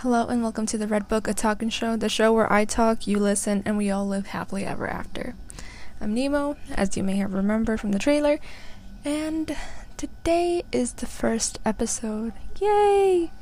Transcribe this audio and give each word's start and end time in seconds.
Hello 0.00 0.26
and 0.26 0.42
welcome 0.42 0.66
to 0.66 0.76
the 0.76 0.86
Red 0.86 1.08
Book, 1.08 1.26
a 1.26 1.32
talking 1.32 1.70
show, 1.70 1.96
the 1.96 2.10
show 2.10 2.30
where 2.30 2.52
I 2.52 2.66
talk, 2.66 3.06
you 3.06 3.18
listen, 3.18 3.62
and 3.64 3.78
we 3.78 3.90
all 3.90 4.06
live 4.06 4.26
happily 4.26 4.62
ever 4.62 4.86
after. 4.86 5.34
I'm 6.02 6.12
Nemo, 6.12 6.58
as 6.74 6.98
you 6.98 7.02
may 7.02 7.16
have 7.16 7.32
remembered 7.32 7.80
from 7.80 7.92
the 7.92 7.98
trailer, 7.98 8.38
and 9.06 9.56
today 9.96 10.64
is 10.70 10.92
the 10.92 11.06
first 11.06 11.58
episode. 11.64 12.34
Yay! 12.60 13.32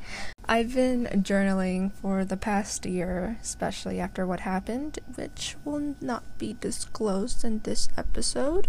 I've 0.44 0.74
been 0.74 1.06
journaling 1.24 1.92
for 1.92 2.24
the 2.24 2.36
past 2.36 2.86
year, 2.86 3.36
especially 3.42 3.98
after 3.98 4.24
what 4.24 4.40
happened, 4.40 5.00
which 5.16 5.56
will 5.64 5.96
not 6.00 6.38
be 6.38 6.56
disclosed 6.60 7.44
in 7.44 7.62
this 7.64 7.88
episode. 7.96 8.68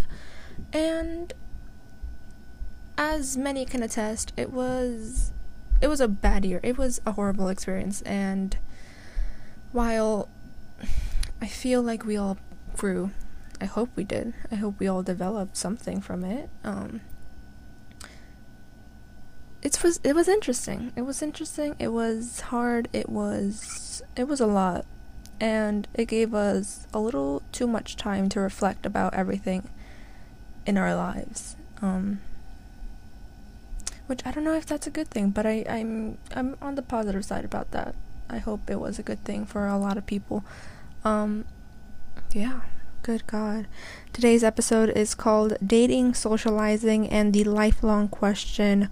And 0.74 1.34
as 2.98 3.38
many 3.38 3.64
can 3.64 3.84
attest, 3.84 4.34
it 4.36 4.52
was 4.52 5.34
it 5.82 5.88
was 5.88 6.02
a 6.02 6.08
bad 6.08 6.46
year. 6.46 6.60
It 6.64 6.78
was 6.78 7.02
a 7.06 7.14
horrible 7.14 7.50
experience 7.50 8.02
and 8.04 8.58
while 9.72 10.30
I 11.42 11.48
feel 11.48 11.82
like 11.82 12.06
we 12.06 12.16
all 12.18 12.38
grew, 12.78 13.12
I 13.60 13.66
hope 13.66 13.90
we 13.96 14.04
did. 14.04 14.34
I 14.52 14.56
hope 14.56 14.80
we 14.80 14.88
all 14.88 15.04
developed 15.04 15.58
something 15.58 16.02
from 16.02 16.24
it. 16.24 16.50
Um 16.64 17.02
it 19.62 19.82
was 19.84 20.00
it 20.04 20.16
was 20.16 20.28
interesting. 20.28 20.92
It 20.96 21.02
was 21.02 21.22
interesting. 21.22 21.76
It 21.80 21.90
was 21.90 22.40
hard. 22.40 22.88
It 22.94 23.10
was 23.10 24.02
it 24.16 24.28
was 24.28 24.40
a 24.40 24.48
lot. 24.48 24.86
And 25.40 25.88
it 25.94 26.06
gave 26.06 26.34
us 26.34 26.88
a 26.94 27.00
little 27.00 27.42
too 27.52 27.68
much 27.68 27.98
time 27.98 28.30
to 28.30 28.40
reflect 28.40 28.86
about 28.86 29.14
everything 29.14 29.70
in 30.66 30.78
our 30.78 30.96
lives. 30.96 31.58
Um 31.82 32.20
which 34.08 34.22
I 34.26 34.32
don't 34.32 34.44
know 34.44 34.54
if 34.54 34.66
that's 34.66 34.88
a 34.88 34.92
good 34.92 35.10
thing, 35.10 35.30
but 35.30 35.46
I, 35.46 35.66
I'm 35.68 36.18
I'm 36.36 36.58
on 36.62 36.76
the 36.76 36.82
positive 36.82 37.26
side 37.26 37.46
about 37.46 37.72
that. 37.72 37.96
I 38.30 38.38
hope 38.38 38.70
it 38.70 38.80
was 38.80 39.00
a 39.00 39.04
good 39.04 39.24
thing 39.24 39.46
for 39.46 39.68
a 39.68 39.78
lot 39.78 39.98
of 39.98 40.06
people. 40.06 40.44
Um, 41.04 41.46
yeah, 42.32 42.62
good 43.04 43.28
God. 43.28 43.68
Today's 44.14 44.44
episode 44.44 44.90
is 44.90 45.14
called 45.14 45.58
Dating, 45.66 46.14
Socializing, 46.14 47.08
and 47.08 47.34
the 47.34 47.44
Lifelong 47.44 48.08
Question 48.08 48.90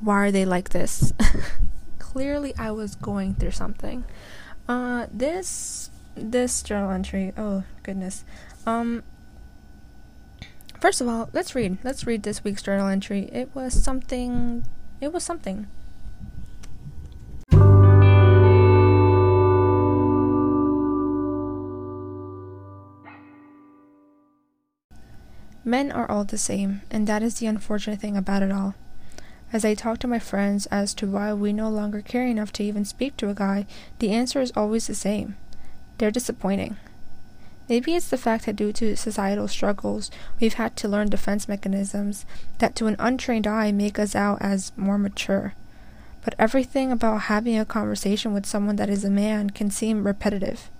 Why 0.00 0.26
Are 0.26 0.30
They 0.30 0.44
Like 0.44 0.70
This? 0.70 1.12
Clearly, 1.98 2.54
I 2.56 2.70
was 2.70 2.94
going 2.94 3.34
through 3.34 3.52
something. 3.52 4.04
Uh, 4.68 5.06
this 5.12 5.90
this 6.14 6.62
journal 6.62 6.90
entry, 6.90 7.32
oh 7.36 7.64
goodness. 7.82 8.24
Um, 8.66 9.02
First 10.80 11.00
of 11.00 11.08
all, 11.08 11.28
let's 11.32 11.54
read. 11.54 11.78
Let's 11.82 12.06
read 12.06 12.22
this 12.22 12.44
week's 12.44 12.62
journal 12.62 12.86
entry. 12.86 13.28
It 13.32 13.50
was 13.54 13.74
something. 13.74 14.64
It 15.00 15.12
was 15.12 15.24
something. 15.24 15.66
Men 25.64 25.92
are 25.92 26.10
all 26.10 26.24
the 26.24 26.38
same, 26.38 26.80
and 26.90 27.06
that 27.06 27.22
is 27.22 27.40
the 27.40 27.46
unfortunate 27.46 28.00
thing 28.00 28.16
about 28.16 28.42
it 28.42 28.50
all. 28.50 28.74
As 29.52 29.64
I 29.64 29.74
talk 29.74 29.98
to 29.98 30.06
my 30.06 30.18
friends 30.18 30.66
as 30.66 30.94
to 30.94 31.06
why 31.06 31.34
we 31.34 31.52
no 31.52 31.68
longer 31.68 32.00
care 32.00 32.26
enough 32.26 32.52
to 32.52 32.62
even 32.62 32.84
speak 32.84 33.16
to 33.18 33.28
a 33.28 33.34
guy, 33.34 33.66
the 33.98 34.10
answer 34.10 34.40
is 34.40 34.52
always 34.56 34.86
the 34.86 34.94
same. 34.94 35.36
They're 35.98 36.10
disappointing. 36.10 36.76
Maybe 37.68 37.94
it's 37.94 38.08
the 38.08 38.16
fact 38.16 38.46
that 38.46 38.56
due 38.56 38.72
to 38.72 38.96
societal 38.96 39.46
struggles, 39.46 40.10
we've 40.40 40.54
had 40.54 40.74
to 40.76 40.88
learn 40.88 41.10
defense 41.10 41.48
mechanisms 41.48 42.24
that 42.58 42.74
to 42.76 42.86
an 42.86 42.96
untrained 42.98 43.46
eye 43.46 43.72
make 43.72 43.98
us 43.98 44.14
out 44.14 44.38
as 44.40 44.72
more 44.76 44.96
mature. 44.96 45.54
But 46.24 46.34
everything 46.38 46.90
about 46.90 47.22
having 47.22 47.58
a 47.58 47.66
conversation 47.66 48.32
with 48.32 48.46
someone 48.46 48.76
that 48.76 48.88
is 48.88 49.04
a 49.04 49.10
man 49.10 49.50
can 49.50 49.70
seem 49.70 50.06
repetitive. 50.06 50.70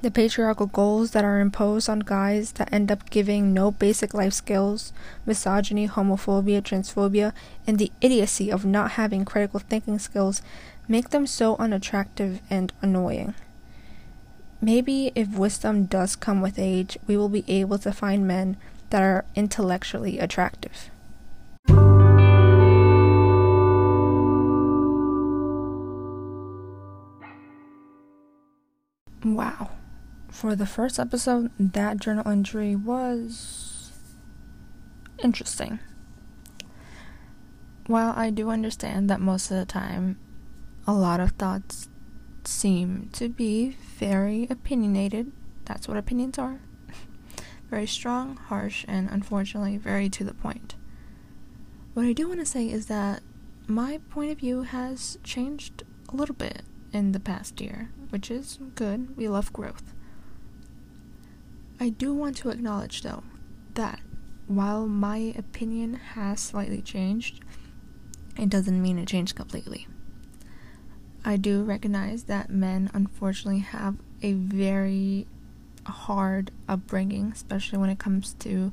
The 0.00 0.10
patriarchal 0.10 0.66
goals 0.66 1.12
that 1.12 1.24
are 1.24 1.38
imposed 1.38 1.88
on 1.88 2.00
guys 2.00 2.52
that 2.52 2.72
end 2.72 2.90
up 2.90 3.10
giving 3.10 3.52
no 3.52 3.70
basic 3.70 4.14
life 4.14 4.32
skills, 4.32 4.92
misogyny, 5.26 5.86
homophobia, 5.86 6.60
transphobia, 6.60 7.32
and 7.66 7.78
the 7.78 7.92
idiocy 8.00 8.50
of 8.50 8.64
not 8.64 8.92
having 8.92 9.24
critical 9.24 9.60
thinking 9.60 9.98
skills 9.98 10.42
make 10.88 11.10
them 11.10 11.26
so 11.26 11.56
unattractive 11.56 12.40
and 12.50 12.72
annoying. 12.82 13.34
Maybe 14.64 15.10
if 15.16 15.36
wisdom 15.36 15.86
does 15.86 16.14
come 16.14 16.40
with 16.40 16.56
age, 16.56 16.96
we 17.08 17.16
will 17.16 17.28
be 17.28 17.44
able 17.48 17.78
to 17.78 17.90
find 17.90 18.28
men 18.28 18.56
that 18.90 19.02
are 19.02 19.24
intellectually 19.34 20.20
attractive. 20.20 20.88
Wow. 29.24 29.70
For 30.30 30.54
the 30.54 30.66
first 30.66 31.00
episode, 31.00 31.50
that 31.58 31.98
journal 31.98 32.28
entry 32.28 32.76
was 32.76 33.90
interesting. 35.24 35.80
While 37.88 38.12
I 38.14 38.30
do 38.30 38.50
understand 38.50 39.10
that 39.10 39.20
most 39.20 39.50
of 39.50 39.56
the 39.56 39.66
time, 39.66 40.20
a 40.86 40.94
lot 40.94 41.18
of 41.18 41.32
thoughts 41.32 41.88
seem 42.48 43.10
to 43.12 43.28
be 43.28 43.76
very 43.98 44.46
opinionated. 44.50 45.32
That's 45.64 45.88
what 45.88 45.96
opinions 45.96 46.38
are. 46.38 46.60
very 47.70 47.86
strong, 47.86 48.36
harsh, 48.36 48.84
and 48.88 49.08
unfortunately 49.10 49.76
very 49.76 50.08
to 50.10 50.24
the 50.24 50.34
point. 50.34 50.74
What 51.94 52.06
I 52.06 52.12
do 52.12 52.28
want 52.28 52.40
to 52.40 52.46
say 52.46 52.68
is 52.68 52.86
that 52.86 53.22
my 53.66 54.00
point 54.10 54.32
of 54.32 54.38
view 54.38 54.62
has 54.62 55.18
changed 55.22 55.82
a 56.08 56.16
little 56.16 56.34
bit 56.34 56.62
in 56.92 57.12
the 57.12 57.20
past 57.20 57.60
year, 57.60 57.90
which 58.10 58.30
is 58.30 58.58
good. 58.74 59.16
We 59.16 59.28
love 59.28 59.52
growth. 59.52 59.94
I 61.80 61.88
do 61.88 62.14
want 62.14 62.36
to 62.38 62.50
acknowledge, 62.50 63.02
though, 63.02 63.24
that 63.74 64.00
while 64.46 64.86
my 64.86 65.34
opinion 65.36 65.94
has 65.94 66.40
slightly 66.40 66.82
changed, 66.82 67.40
it 68.36 68.48
doesn't 68.48 68.80
mean 68.80 68.98
it 68.98 69.08
changed 69.08 69.34
completely. 69.36 69.86
I 71.24 71.36
do 71.36 71.62
recognize 71.62 72.24
that 72.24 72.50
men 72.50 72.90
unfortunately 72.92 73.60
have 73.60 73.96
a 74.22 74.32
very 74.32 75.26
hard 75.86 76.50
upbringing, 76.68 77.32
especially 77.32 77.78
when 77.78 77.90
it 77.90 77.98
comes 77.98 78.34
to 78.40 78.72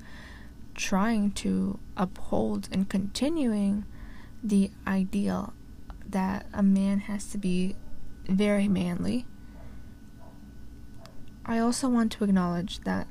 trying 0.75 1.31
to 1.31 1.79
uphold 1.97 2.69
and 2.71 2.89
continuing 2.89 3.85
the 4.43 4.71
ideal 4.87 5.53
that 6.07 6.45
a 6.53 6.63
man 6.63 7.01
has 7.01 7.25
to 7.31 7.37
be 7.37 7.75
very 8.27 8.67
manly. 8.67 9.25
I 11.45 11.59
also 11.59 11.89
want 11.89 12.11
to 12.13 12.23
acknowledge 12.23 12.79
that 12.81 13.07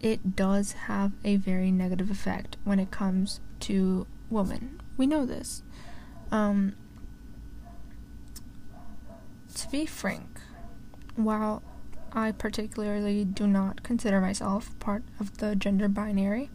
it 0.00 0.34
does 0.34 0.72
have 0.72 1.12
a 1.24 1.36
very 1.36 1.70
negative 1.70 2.10
effect 2.10 2.56
when 2.64 2.78
it 2.78 2.90
comes 2.90 3.40
to 3.60 4.06
women. 4.30 4.80
We 4.96 5.06
know 5.06 5.24
this. 5.24 5.62
Um, 6.30 6.74
to 9.54 9.70
be 9.70 9.86
frank, 9.86 10.40
while 11.16 11.62
I 12.12 12.32
particularly 12.32 13.24
do 13.24 13.46
not 13.46 13.82
consider 13.82 14.20
myself 14.20 14.78
part 14.78 15.02
of 15.18 15.38
the 15.38 15.56
gender 15.56 15.88
binary, 15.88 16.50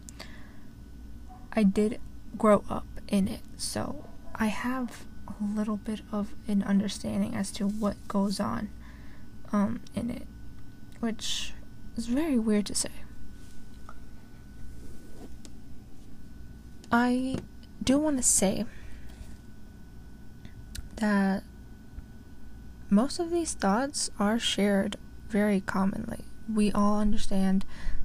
I 1.52 1.62
did 1.62 2.00
grow 2.36 2.64
up 2.68 2.86
in 3.08 3.28
it, 3.28 3.40
so 3.56 4.04
I 4.34 4.46
have 4.46 5.04
a 5.26 5.42
little 5.42 5.76
bit 5.76 6.02
of 6.12 6.34
an 6.46 6.62
understanding 6.62 7.34
as 7.34 7.50
to 7.52 7.66
what 7.66 7.96
goes 8.06 8.38
on 8.38 8.70
um, 9.52 9.80
in 9.94 10.10
it, 10.10 10.26
which 11.00 11.52
is 11.96 12.06
very 12.06 12.38
weird 12.38 12.66
to 12.66 12.74
say. 12.74 12.90
I 16.90 17.36
do 17.82 17.98
want 17.98 18.16
to 18.16 18.22
say 18.22 18.64
that 20.96 21.42
most 22.90 23.18
of 23.18 23.30
these 23.30 23.54
thoughts 23.54 24.10
are 24.18 24.38
shared 24.38 24.96
very 25.28 25.60
commonly. 25.60 26.24
We 26.52 26.72
all 26.72 26.98
understand 26.98 27.64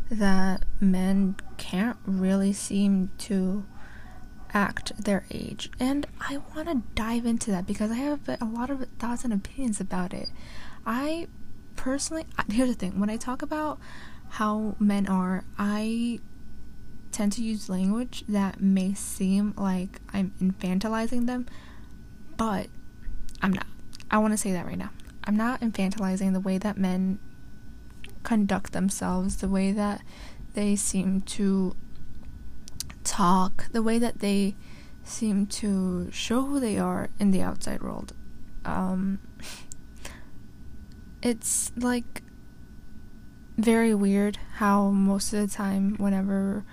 that 0.09 0.65
men 0.79 1.35
can't 1.57 1.97
really 2.05 2.53
seem 2.53 3.09
to 3.19 3.65
act 4.53 4.91
their 5.03 5.25
age. 5.31 5.71
And 5.79 6.05
I 6.21 6.37
want 6.55 6.67
to 6.67 6.83
dive 6.95 7.25
into 7.25 7.51
that 7.51 7.65
because 7.65 7.91
I 7.91 7.95
have 7.95 8.19
a 8.27 8.45
lot 8.45 8.69
of 8.69 8.85
thoughts 8.99 9.23
and 9.23 9.33
opinions 9.33 9.79
about 9.79 10.13
it. 10.13 10.29
I 10.85 11.27
personally, 11.75 12.25
here's 12.51 12.69
the 12.69 12.75
thing 12.75 12.99
when 12.99 13.09
I 13.09 13.17
talk 13.17 13.41
about 13.41 13.79
how 14.31 14.75
men 14.79 15.07
are, 15.07 15.43
I 15.57 16.19
tend 17.11 17.31
to 17.33 17.43
use 17.43 17.69
language 17.69 18.23
that 18.27 18.59
may 18.59 18.93
seem 18.93 19.53
like 19.55 20.01
I'm 20.13 20.33
infantilizing 20.41 21.27
them, 21.27 21.45
but 22.37 22.67
I'm 23.41 23.53
not. 23.53 23.67
I 24.13 24.19
want 24.19 24.31
to 24.31 24.37
say 24.37 24.51
that 24.51 24.67
right 24.67 24.77
now. 24.77 24.91
I'm 25.23 25.35
not 25.35 25.61
infantilizing 25.61 26.33
the 26.33 26.39
way 26.39 26.59
that 26.59 26.77
men 26.77 27.17
conduct 28.21 28.71
themselves, 28.71 29.37
the 29.37 29.49
way 29.49 29.71
that 29.71 30.01
they 30.53 30.75
seem 30.75 31.21
to 31.21 31.75
talk, 33.03 33.71
the 33.71 33.81
way 33.81 33.97
that 33.97 34.19
they 34.19 34.55
seem 35.03 35.47
to 35.47 36.11
show 36.11 36.43
who 36.43 36.59
they 36.59 36.77
are 36.77 37.09
in 37.19 37.31
the 37.31 37.41
outside 37.41 37.81
world. 37.81 38.13
Um, 38.65 39.17
it's 41.23 41.71
like 41.75 42.21
very 43.57 43.95
weird 43.95 44.37
how 44.57 44.91
most 44.91 45.33
of 45.33 45.39
the 45.39 45.47
time, 45.47 45.95
whenever 45.97 46.63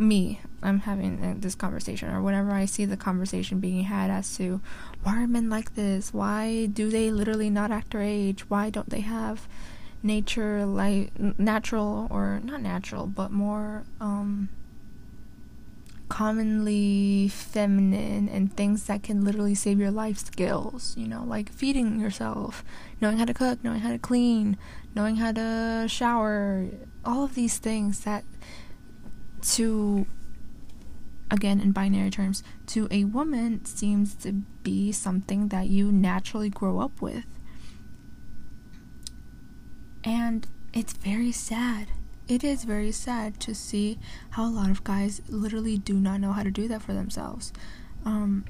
me, 0.00 0.40
I'm 0.62 0.80
having 0.80 1.40
this 1.40 1.54
conversation, 1.54 2.10
or 2.10 2.22
whenever 2.22 2.50
I 2.52 2.64
see 2.64 2.84
the 2.84 2.96
conversation 2.96 3.60
being 3.60 3.84
had 3.84 4.10
as 4.10 4.36
to 4.38 4.60
why 5.02 5.22
are 5.22 5.26
men 5.26 5.50
like 5.50 5.74
this? 5.74 6.12
Why 6.12 6.66
do 6.66 6.90
they 6.90 7.10
literally 7.10 7.50
not 7.50 7.70
act 7.70 7.92
their 7.92 8.02
age? 8.02 8.48
Why 8.48 8.70
don't 8.70 8.90
they 8.90 9.00
have 9.00 9.46
nature 10.02 10.64
like 10.64 11.18
natural 11.38 12.08
or 12.10 12.40
not 12.42 12.62
natural, 12.62 13.06
but 13.06 13.30
more 13.30 13.84
um 14.00 14.48
commonly 16.08 17.28
feminine 17.28 18.28
and 18.28 18.54
things 18.56 18.86
that 18.86 19.02
can 19.02 19.24
literally 19.24 19.54
save 19.54 19.78
your 19.78 19.92
life 19.92 20.18
skills, 20.18 20.94
you 20.98 21.06
know, 21.06 21.22
like 21.24 21.52
feeding 21.52 22.00
yourself, 22.00 22.64
knowing 23.00 23.16
how 23.16 23.24
to 23.24 23.32
cook, 23.32 23.62
knowing 23.62 23.78
how 23.78 23.92
to 23.92 23.98
clean, 23.98 24.56
knowing 24.94 25.16
how 25.16 25.30
to 25.30 25.86
shower, 25.88 26.66
all 27.04 27.22
of 27.22 27.36
these 27.36 27.58
things 27.58 28.00
that 28.00 28.24
to 29.42 30.06
again 31.30 31.60
in 31.60 31.72
binary 31.72 32.10
terms 32.10 32.42
to 32.66 32.88
a 32.90 33.04
woman 33.04 33.64
seems 33.64 34.14
to 34.16 34.32
be 34.62 34.90
something 34.90 35.48
that 35.48 35.68
you 35.68 35.92
naturally 35.92 36.50
grow 36.50 36.80
up 36.80 37.00
with. 37.00 37.24
And 40.02 40.46
it's 40.72 40.92
very 40.92 41.32
sad 41.32 41.88
it 42.30 42.44
is 42.44 42.62
very 42.62 42.92
sad 42.92 43.40
to 43.40 43.54
see 43.56 43.98
how 44.30 44.44
a 44.44 44.54
lot 44.54 44.70
of 44.70 44.84
guys 44.84 45.20
literally 45.28 45.76
do 45.76 45.94
not 45.94 46.20
know 46.20 46.30
how 46.30 46.44
to 46.44 46.50
do 46.50 46.68
that 46.68 46.80
for 46.80 46.92
themselves. 46.92 47.52
Um, 48.04 48.44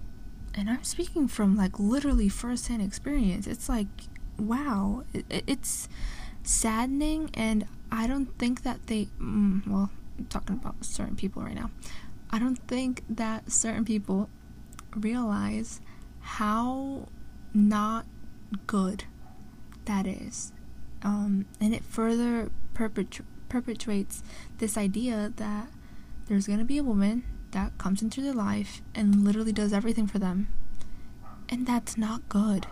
and 0.54 0.68
I'm 0.68 0.84
speaking 0.84 1.26
from 1.28 1.56
like 1.56 1.78
literally 1.78 2.28
firsthand 2.28 2.82
experience. 2.82 3.46
It's 3.46 3.70
like, 3.70 3.86
wow, 4.38 5.04
it, 5.14 5.24
it's 5.46 5.88
saddening, 6.42 7.30
and 7.32 7.64
I 7.90 8.06
don't 8.06 8.38
think 8.38 8.64
that 8.64 8.86
they, 8.86 9.08
mm, 9.18 9.66
well, 9.66 9.90
talking 10.28 10.56
about 10.56 10.84
certain 10.84 11.16
people 11.16 11.42
right 11.42 11.54
now. 11.54 11.70
I 12.30 12.38
don't 12.38 12.58
think 12.68 13.02
that 13.08 13.50
certain 13.50 13.84
people 13.84 14.28
realize 14.94 15.80
how 16.20 17.08
not 17.54 18.06
good 18.66 19.04
that 19.86 20.06
is. 20.06 20.52
Um, 21.02 21.46
and 21.60 21.74
it 21.74 21.82
further 21.82 22.50
perpetuates 22.74 23.26
perpetuates 23.50 24.22
this 24.58 24.78
idea 24.78 25.32
that 25.36 25.68
there's 26.26 26.46
going 26.46 26.60
to 26.60 26.64
be 26.64 26.78
a 26.78 26.84
woman 26.84 27.24
that 27.50 27.76
comes 27.76 28.00
into 28.00 28.22
their 28.22 28.32
life 28.32 28.80
and 28.94 29.24
literally 29.24 29.52
does 29.52 29.72
everything 29.72 30.06
for 30.06 30.18
them. 30.18 30.48
And 31.48 31.66
that's 31.66 31.98
not 31.98 32.28
good 32.28 32.68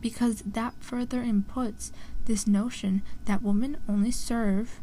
because 0.00 0.42
that 0.46 0.74
further 0.80 1.22
inputs 1.22 1.90
this 2.24 2.46
notion 2.46 3.02
that 3.24 3.42
women 3.42 3.78
only 3.88 4.12
serve 4.12 4.80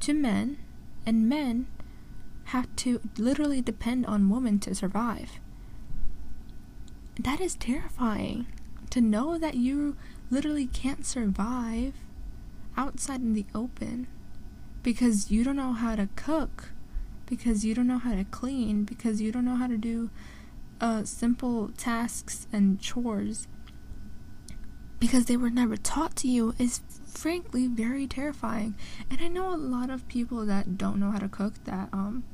to 0.00 0.12
men 0.12 0.58
and 1.06 1.28
men 1.28 1.66
have 2.46 2.74
to 2.76 3.00
literally 3.18 3.60
depend 3.60 4.06
on 4.06 4.28
women 4.28 4.58
to 4.60 4.74
survive. 4.74 5.40
That 7.18 7.40
is 7.40 7.54
terrifying 7.54 8.46
to 8.90 9.00
know 9.00 9.38
that 9.38 9.54
you 9.54 9.96
literally 10.30 10.66
can't 10.66 11.06
survive 11.06 11.94
outside 12.76 13.20
in 13.20 13.34
the 13.34 13.46
open 13.54 14.06
because 14.82 15.30
you 15.30 15.44
don't 15.44 15.56
know 15.56 15.72
how 15.72 15.94
to 15.94 16.08
cook, 16.16 16.70
because 17.26 17.64
you 17.64 17.74
don't 17.74 17.86
know 17.86 17.98
how 17.98 18.14
to 18.14 18.24
clean, 18.24 18.84
because 18.84 19.20
you 19.20 19.30
don't 19.30 19.44
know 19.44 19.56
how 19.56 19.66
to 19.66 19.76
do 19.76 20.10
uh, 20.80 21.04
simple 21.04 21.68
tasks 21.76 22.46
and 22.52 22.80
chores, 22.80 23.46
because 24.98 25.26
they 25.26 25.36
were 25.36 25.50
never 25.50 25.76
taught 25.76 26.16
to 26.16 26.28
you 26.28 26.54
is 26.58 26.80
frankly 27.12 27.66
very 27.66 28.06
terrifying. 28.06 28.74
And 29.10 29.20
I 29.20 29.28
know 29.28 29.54
a 29.54 29.56
lot 29.56 29.90
of 29.90 30.06
people 30.08 30.44
that 30.46 30.78
don't 30.78 30.98
know 30.98 31.10
how 31.10 31.18
to 31.18 31.28
cook 31.28 31.54
that 31.64 31.88
um 31.92 32.24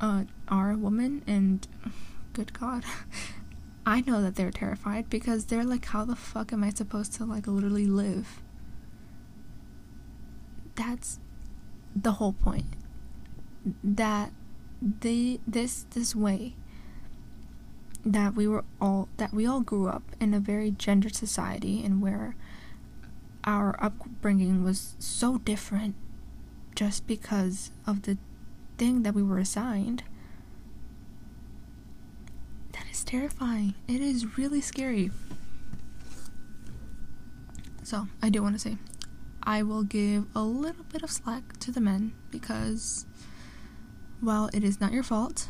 uh 0.00 0.24
are 0.48 0.74
women 0.74 1.22
and 1.26 1.66
good 2.32 2.52
god 2.52 2.84
I 3.86 4.00
know 4.02 4.22
that 4.22 4.36
they're 4.36 4.52
terrified 4.52 5.10
because 5.10 5.46
they're 5.46 5.64
like 5.64 5.86
how 5.86 6.04
the 6.04 6.16
fuck 6.16 6.52
am 6.52 6.62
I 6.62 6.70
supposed 6.70 7.12
to 7.14 7.24
like 7.24 7.46
literally 7.46 7.86
live? 7.86 8.40
That's 10.76 11.18
the 11.94 12.12
whole 12.12 12.32
point 12.32 12.66
that 13.82 14.32
they 14.80 15.40
this 15.46 15.84
this 15.90 16.14
way 16.14 16.54
that 18.04 18.34
we 18.34 18.46
were 18.48 18.64
all 18.80 19.08
that 19.16 19.32
we 19.32 19.46
all 19.46 19.60
grew 19.60 19.88
up 19.88 20.02
in 20.20 20.34
a 20.34 20.40
very 20.40 20.70
gendered 20.70 21.14
society 21.14 21.84
and 21.84 22.00
where 22.00 22.34
our 23.44 23.76
upbringing 23.82 24.62
was 24.62 24.94
so 24.98 25.38
different 25.38 25.94
just 26.74 27.06
because 27.06 27.70
of 27.86 28.02
the 28.02 28.18
thing 28.78 29.02
that 29.02 29.14
we 29.14 29.22
were 29.22 29.38
assigned. 29.38 30.04
That 32.72 32.84
is 32.90 33.04
terrifying. 33.04 33.74
It 33.88 34.00
is 34.00 34.38
really 34.38 34.60
scary. 34.60 35.10
So 37.82 38.08
i 38.22 38.30
do 38.30 38.42
want 38.42 38.54
to 38.54 38.58
say 38.58 38.78
I 39.42 39.62
will 39.62 39.82
give 39.82 40.26
a 40.34 40.42
little 40.42 40.84
bit 40.84 41.02
of 41.02 41.10
slack 41.10 41.58
to 41.60 41.72
the 41.72 41.80
men 41.80 42.12
because, 42.30 43.06
while 44.20 44.48
it 44.52 44.62
is 44.62 44.80
not 44.80 44.92
your 44.92 45.02
fault, 45.02 45.48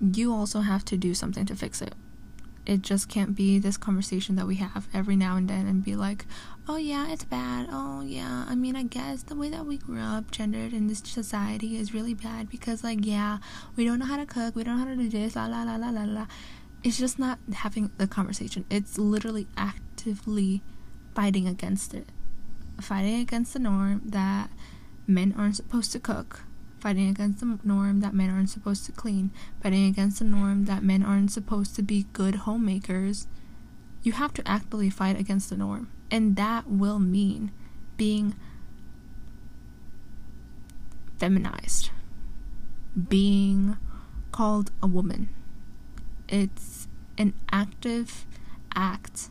you 0.00 0.34
also 0.34 0.60
have 0.60 0.84
to 0.86 0.98
do 0.98 1.14
something 1.14 1.46
to 1.46 1.56
fix 1.56 1.80
it. 1.80 1.94
It 2.64 2.82
just 2.82 3.08
can't 3.08 3.34
be 3.34 3.58
this 3.58 3.76
conversation 3.76 4.36
that 4.36 4.46
we 4.46 4.56
have 4.56 4.88
every 4.94 5.16
now 5.16 5.36
and 5.36 5.48
then 5.48 5.66
and 5.66 5.84
be 5.84 5.96
like, 5.96 6.26
oh 6.68 6.76
yeah, 6.76 7.10
it's 7.10 7.24
bad. 7.24 7.68
Oh 7.70 8.02
yeah, 8.02 8.44
I 8.48 8.54
mean, 8.54 8.76
I 8.76 8.84
guess 8.84 9.24
the 9.24 9.34
way 9.34 9.48
that 9.50 9.66
we 9.66 9.78
grew 9.78 10.00
up, 10.00 10.30
gendered 10.30 10.72
in 10.72 10.86
this 10.86 11.02
society, 11.04 11.76
is 11.76 11.92
really 11.92 12.14
bad 12.14 12.48
because, 12.48 12.84
like, 12.84 13.04
yeah, 13.04 13.38
we 13.76 13.84
don't 13.84 13.98
know 13.98 14.06
how 14.06 14.16
to 14.16 14.26
cook, 14.26 14.54
we 14.54 14.62
don't 14.62 14.78
know 14.78 14.84
how 14.84 14.90
to 14.90 14.96
do 14.96 15.08
this, 15.08 15.34
la 15.34 15.46
la 15.46 15.64
la 15.64 15.76
la 15.76 15.90
la 15.90 16.04
la. 16.04 16.26
It's 16.84 16.98
just 16.98 17.18
not 17.18 17.38
having 17.52 17.90
the 17.98 18.06
conversation, 18.06 18.64
it's 18.70 18.98
literally 18.98 19.46
actively 19.56 20.62
fighting 21.14 21.46
against 21.46 21.94
it 21.94 22.08
fighting 22.80 23.20
against 23.20 23.52
the 23.52 23.58
norm 23.58 24.02
that 24.04 24.50
men 25.06 25.34
aren't 25.36 25.56
supposed 25.56 25.92
to 25.92 26.00
cook, 26.00 26.42
fighting 26.82 27.08
against 27.08 27.38
the 27.38 27.58
norm 27.62 28.00
that 28.00 28.12
men 28.12 28.28
aren't 28.28 28.50
supposed 28.50 28.84
to 28.86 28.92
clean, 28.92 29.30
fighting 29.62 29.86
against 29.86 30.18
the 30.18 30.24
norm 30.24 30.64
that 30.64 30.82
men 30.82 31.04
aren't 31.04 31.30
supposed 31.30 31.76
to 31.76 31.82
be 31.82 32.06
good 32.12 32.34
homemakers, 32.34 33.28
you 34.02 34.10
have 34.12 34.34
to 34.34 34.46
actively 34.46 34.90
fight 34.90 35.18
against 35.18 35.48
the 35.48 35.56
norm. 35.56 35.88
And 36.10 36.34
that 36.34 36.68
will 36.68 36.98
mean 36.98 37.52
being 37.96 38.34
feminized, 41.18 41.90
being 43.08 43.76
called 44.32 44.72
a 44.82 44.88
woman. 44.88 45.28
It's 46.28 46.88
an 47.16 47.32
active 47.52 48.26
act. 48.74 49.30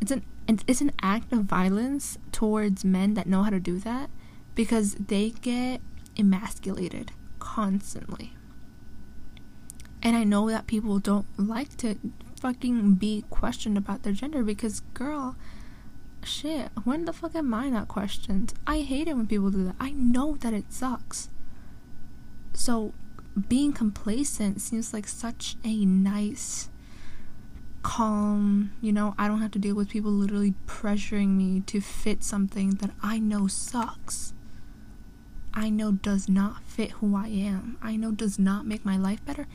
It's 0.00 0.12
an 0.12 0.24
it's 0.46 0.80
an 0.80 0.92
act 1.00 1.32
of 1.32 1.44
violence 1.44 2.18
towards 2.30 2.84
men 2.84 3.14
that 3.14 3.26
know 3.26 3.42
how 3.42 3.50
to 3.50 3.60
do 3.60 3.78
that 3.80 4.10
because 4.54 4.94
they 4.94 5.30
get 5.30 5.80
emasculated 6.16 7.12
constantly. 7.38 8.34
And 10.02 10.16
I 10.16 10.24
know 10.24 10.48
that 10.50 10.66
people 10.66 10.98
don't 10.98 11.26
like 11.36 11.76
to 11.78 11.96
fucking 12.40 12.94
be 12.94 13.24
questioned 13.30 13.78
about 13.78 14.02
their 14.02 14.12
gender 14.12 14.42
because, 14.42 14.80
girl, 14.94 15.36
shit, 16.24 16.70
when 16.84 17.04
the 17.04 17.12
fuck 17.12 17.36
am 17.36 17.54
I 17.54 17.68
not 17.68 17.88
questioned? 17.88 18.54
I 18.66 18.80
hate 18.80 19.06
it 19.06 19.16
when 19.16 19.28
people 19.28 19.50
do 19.50 19.64
that. 19.64 19.76
I 19.78 19.92
know 19.92 20.36
that 20.40 20.52
it 20.52 20.72
sucks. 20.72 21.28
So, 22.52 22.92
being 23.48 23.72
complacent 23.72 24.60
seems 24.60 24.92
like 24.92 25.06
such 25.06 25.56
a 25.64 25.86
nice 25.86 26.68
calm, 27.82 28.72
you 28.80 28.92
know, 28.92 29.14
I 29.18 29.28
don't 29.28 29.40
have 29.40 29.50
to 29.52 29.58
deal 29.58 29.74
with 29.74 29.88
people 29.88 30.10
literally 30.10 30.54
pressuring 30.66 31.30
me 31.30 31.60
to 31.66 31.80
fit 31.80 32.22
something 32.22 32.70
that 32.76 32.90
I 33.02 33.18
know 33.18 33.46
sucks. 33.46 34.34
I 35.54 35.68
know 35.68 35.92
does 35.92 36.28
not 36.28 36.62
fit 36.62 36.92
who 36.92 37.14
I 37.16 37.28
am. 37.28 37.76
I 37.82 37.96
know 37.96 38.10
does 38.10 38.38
not 38.38 38.66
make 38.66 38.84
my 38.84 38.96
life 38.96 39.24
better. 39.24 39.46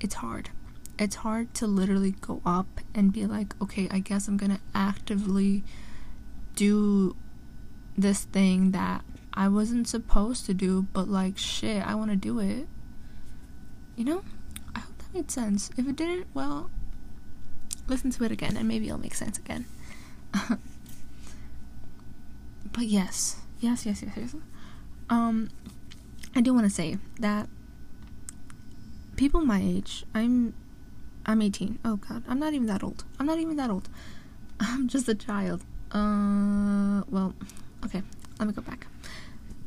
It's 0.00 0.14
hard. 0.16 0.50
It's 0.98 1.16
hard 1.16 1.54
to 1.54 1.66
literally 1.66 2.12
go 2.12 2.40
up 2.44 2.80
and 2.94 3.12
be 3.12 3.26
like, 3.26 3.54
okay, 3.62 3.86
I 3.90 4.00
guess 4.00 4.28
I'm 4.28 4.36
gonna 4.36 4.60
actively 4.74 5.62
do 6.54 7.14
this 7.96 8.24
thing 8.24 8.72
that 8.72 9.04
I 9.34 9.48
wasn't 9.48 9.86
supposed 9.86 10.46
to 10.46 10.54
do, 10.54 10.86
but 10.92 11.08
like, 11.08 11.38
shit, 11.38 11.86
I 11.86 11.94
wanna 11.94 12.16
do 12.16 12.40
it. 12.40 12.66
You 13.94 14.04
know? 14.04 14.24
I 14.74 14.80
hope 14.80 14.98
that 14.98 15.14
made 15.14 15.30
sense. 15.30 15.70
If 15.76 15.86
it 15.86 15.96
didn't, 15.96 16.26
well, 16.34 16.70
listen 17.86 18.10
to 18.10 18.24
it 18.24 18.32
again 18.32 18.56
and 18.56 18.66
maybe 18.66 18.86
it'll 18.86 18.98
make 18.98 19.14
sense 19.14 19.38
again. 19.38 19.66
but 20.32 20.58
yes, 22.86 23.36
yes, 23.60 23.86
yes, 23.86 24.02
yes, 24.02 24.12
yes. 24.16 24.34
Um, 25.08 25.50
I 26.34 26.40
do 26.40 26.52
want 26.52 26.64
to 26.66 26.70
say 26.70 26.98
that 27.20 27.48
people 29.16 29.40
my 29.40 29.60
age, 29.60 30.04
I'm 30.14 30.54
I'm 31.24 31.42
18. 31.42 31.78
Oh 31.84 31.96
god, 31.96 32.22
I'm 32.28 32.38
not 32.38 32.54
even 32.54 32.66
that 32.66 32.84
old. 32.84 33.04
I'm 33.18 33.26
not 33.26 33.38
even 33.38 33.56
that 33.56 33.70
old. 33.70 33.88
I'm 34.60 34.88
just 34.88 35.08
a 35.08 35.14
child. 35.14 35.62
Uh, 35.92 37.02
well, 37.08 37.34
okay, 37.84 38.02
let 38.38 38.46
me 38.46 38.54
go 38.54 38.62
back. 38.62 38.86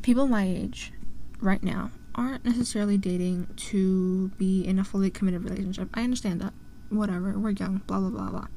People 0.01 0.27
my 0.27 0.48
age 0.48 0.93
right 1.41 1.62
now 1.62 1.91
aren't 2.15 2.46
necessarily 2.46 2.98
dating 2.98 3.48
to 3.55 4.29
be 4.38 4.65
in 4.65 4.79
a 4.79 4.84
fully 4.84 5.10
committed 5.10 5.43
relationship. 5.43 5.89
I 5.93 6.03
understand 6.03 6.41
that. 6.41 6.53
Whatever, 6.89 7.38
we're 7.38 7.51
young, 7.51 7.81
blah 7.88 8.00
blah 8.00 8.10
blah 8.10 8.29
blah. 8.29 8.48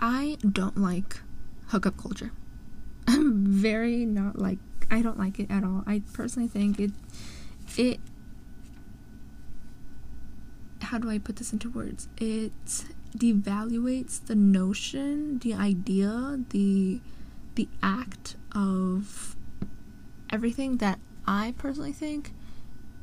I 0.00 0.36
don't 0.40 0.78
like 0.78 1.20
hookup 1.68 1.96
culture. 1.96 2.32
I'm 3.08 3.46
very 3.46 4.04
not 4.06 4.38
like 4.38 4.58
I 4.90 5.02
don't 5.02 5.18
like 5.18 5.38
it 5.38 5.50
at 5.50 5.64
all. 5.64 5.82
I 5.86 6.02
personally 6.12 6.48
think 6.48 6.78
it 6.78 6.92
it 7.76 8.00
how 10.82 10.98
do 10.98 11.10
I 11.10 11.18
put 11.18 11.36
this 11.36 11.52
into 11.52 11.68
words? 11.70 12.08
It 12.16 12.52
devaluates 13.16 14.24
the 14.24 14.34
notion, 14.34 15.38
the 15.38 15.54
idea, 15.54 16.38
the 16.50 17.00
the 17.54 17.68
act 17.82 18.36
of 18.52 19.34
everything 20.30 20.76
that 20.78 20.98
I 21.26 21.54
personally 21.58 21.92
think 21.92 22.32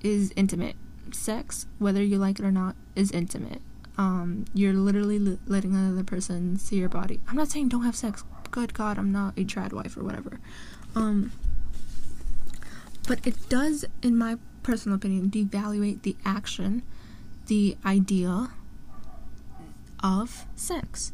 is 0.01 0.31
intimate. 0.35 0.75
Sex, 1.11 1.67
whether 1.79 2.01
you 2.01 2.17
like 2.17 2.39
it 2.39 2.45
or 2.45 2.51
not, 2.51 2.75
is 2.95 3.11
intimate. 3.11 3.61
Um, 3.97 4.45
you're 4.53 4.73
literally 4.73 5.19
li- 5.19 5.39
letting 5.45 5.75
another 5.75 6.03
person 6.03 6.57
see 6.57 6.77
your 6.77 6.89
body. 6.89 7.19
I'm 7.27 7.35
not 7.35 7.49
saying 7.49 7.69
don't 7.69 7.83
have 7.83 7.95
sex. 7.95 8.23
Good 8.51 8.73
God, 8.73 8.97
I'm 8.97 9.11
not 9.11 9.37
a 9.37 9.43
trad 9.43 9.73
wife 9.73 9.97
or 9.97 10.03
whatever. 10.03 10.39
Um, 10.95 11.31
but 13.07 13.25
it 13.25 13.49
does, 13.49 13.85
in 14.01 14.17
my 14.17 14.37
personal 14.61 14.95
opinion, 14.95 15.29
devaluate 15.29 16.01
the 16.03 16.15
action, 16.25 16.83
the 17.47 17.77
idea 17.85 18.51
of 20.01 20.45
sex. 20.55 21.11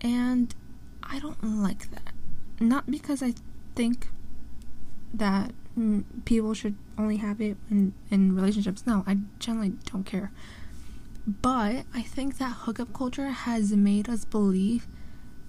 And 0.00 0.54
I 1.02 1.18
don't 1.18 1.42
like 1.42 1.90
that. 1.90 2.12
Not 2.60 2.90
because 2.90 3.22
I 3.22 3.34
think 3.74 4.08
that 5.12 5.52
mm, 5.78 6.04
people 6.24 6.54
should 6.54 6.76
only 6.98 7.16
have 7.18 7.40
it 7.40 7.56
in, 7.70 7.92
in 8.10 8.34
relationships. 8.34 8.86
No, 8.86 9.04
I 9.06 9.18
generally 9.38 9.74
don't 9.90 10.04
care. 10.04 10.32
But 11.26 11.84
I 11.94 12.02
think 12.02 12.38
that 12.38 12.52
hookup 12.52 12.92
culture 12.92 13.28
has 13.30 13.72
made 13.72 14.08
us 14.08 14.24
believe 14.24 14.86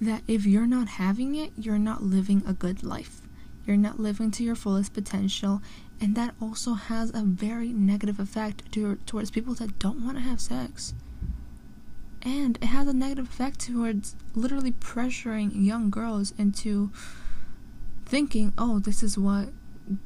that 0.01 0.23
if 0.27 0.45
you're 0.45 0.67
not 0.67 0.87
having 0.87 1.35
it, 1.35 1.51
you're 1.57 1.79
not 1.79 2.03
living 2.03 2.43
a 2.47 2.53
good 2.53 2.83
life. 2.83 3.21
You're 3.67 3.77
not 3.77 3.99
living 3.99 4.31
to 4.31 4.43
your 4.43 4.55
fullest 4.55 4.93
potential, 4.93 5.61
and 5.99 6.15
that 6.15 6.33
also 6.41 6.73
has 6.73 7.13
a 7.13 7.21
very 7.21 7.73
negative 7.73 8.17
effect 8.17 8.71
to, 8.71 8.95
towards 9.05 9.29
people 9.29 9.53
that 9.55 9.77
don't 9.77 10.03
want 10.03 10.17
to 10.17 10.23
have 10.23 10.39
sex. 10.39 10.93
And 12.21 12.57
it 12.61 12.67
has 12.67 12.87
a 12.87 12.93
negative 12.93 13.25
effect 13.25 13.59
towards 13.59 14.15
literally 14.33 14.71
pressuring 14.71 15.51
young 15.53 15.89
girls 15.89 16.33
into 16.37 16.91
thinking, 18.05 18.53
oh, 18.57 18.79
this 18.79 19.03
is 19.03 19.17
what 19.17 19.49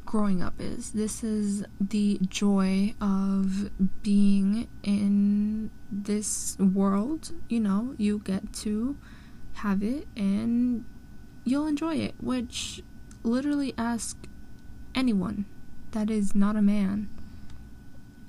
growing 0.05 0.41
up 0.41 0.55
is. 0.59 0.91
This 0.91 1.23
is 1.23 1.63
the 1.79 2.19
joy 2.27 2.95
of 2.99 3.69
being 4.01 4.67
in 4.83 5.69
this 5.91 6.57
world. 6.59 7.31
You 7.47 7.59
know, 7.59 7.95
you 7.97 8.19
get 8.19 8.53
to 8.53 8.97
have 9.53 9.83
it 9.83 10.07
and 10.15 10.85
you'll 11.43 11.67
enjoy 11.67 11.95
it, 11.95 12.15
which 12.19 12.83
literally 13.23 13.73
ask 13.77 14.17
anyone 14.95 15.45
that 15.91 16.09
is 16.09 16.35
not 16.35 16.55
a 16.55 16.61
man 16.61 17.09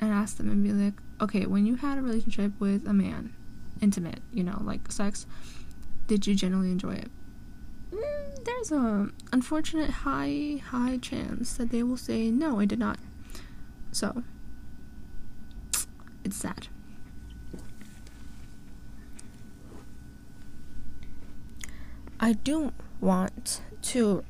and 0.00 0.12
ask 0.12 0.36
them 0.36 0.50
and 0.50 0.62
be 0.62 0.72
like, 0.72 0.94
okay, 1.20 1.46
when 1.46 1.64
you 1.66 1.76
had 1.76 1.98
a 1.98 2.02
relationship 2.02 2.52
with 2.58 2.86
a 2.86 2.92
man, 2.92 3.34
intimate, 3.80 4.20
you 4.32 4.42
know, 4.42 4.60
like 4.64 4.90
sex, 4.90 5.26
did 6.06 6.26
you 6.26 6.34
generally 6.34 6.70
enjoy 6.70 6.94
it? 6.94 7.10
Mm, 7.92 8.44
there's 8.44 8.72
a 8.72 9.10
unfortunate 9.32 9.90
high 9.90 10.60
high 10.66 10.98
chance 10.98 11.54
that 11.54 11.70
they 11.70 11.82
will 11.82 11.96
say 11.96 12.30
no, 12.30 12.58
I 12.58 12.64
did 12.64 12.78
not. 12.78 12.98
So 13.92 14.24
it's 16.24 16.36
sad. 16.36 16.68
I 22.18 22.34
do 22.34 22.72
want 23.00 23.60
to 23.82 24.24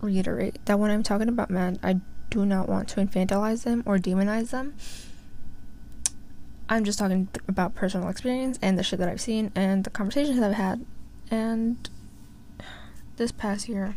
reiterate 0.00 0.64
that 0.66 0.78
when 0.78 0.90
I'm 0.90 1.02
talking 1.02 1.28
about 1.28 1.50
men, 1.50 1.78
I 1.82 2.00
do 2.30 2.44
not 2.44 2.68
want 2.68 2.88
to 2.88 3.00
infantilize 3.00 3.64
them 3.64 3.82
or 3.86 3.98
demonize 3.98 4.50
them. 4.50 4.74
I'm 6.68 6.84
just 6.84 6.98
talking 6.98 7.28
th- 7.28 7.44
about 7.48 7.74
personal 7.74 8.08
experience 8.08 8.58
and 8.60 8.78
the 8.78 8.82
shit 8.82 8.98
that 8.98 9.08
I've 9.08 9.20
seen 9.20 9.52
and 9.54 9.84
the 9.84 9.90
conversations 9.90 10.40
that 10.40 10.50
I've 10.50 10.56
had. 10.56 10.84
And 11.30 11.88
this 13.16 13.30
past 13.30 13.68
year, 13.68 13.96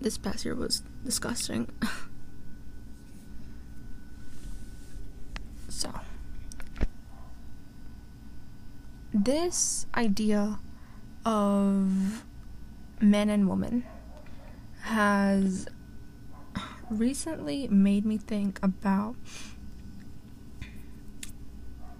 this 0.00 0.18
past 0.18 0.44
year 0.44 0.54
was 0.54 0.82
disgusting. 1.04 1.70
so, 5.68 5.92
this 9.14 9.86
idea 9.94 10.58
of 11.24 12.24
men 13.00 13.28
and 13.28 13.48
women 13.48 13.84
has 14.90 15.66
recently 16.90 17.68
made 17.68 18.04
me 18.04 18.18
think 18.18 18.58
about 18.62 19.14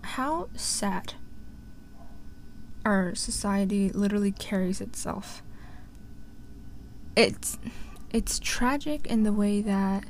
how 0.02 0.48
sad 0.54 1.14
our 2.84 3.14
society 3.14 3.90
literally 3.90 4.32
carries 4.32 4.80
itself. 4.80 5.42
It's 7.14 7.58
it's 8.12 8.40
tragic 8.40 9.06
in 9.06 9.22
the 9.22 9.32
way 9.32 9.60
that 9.60 10.04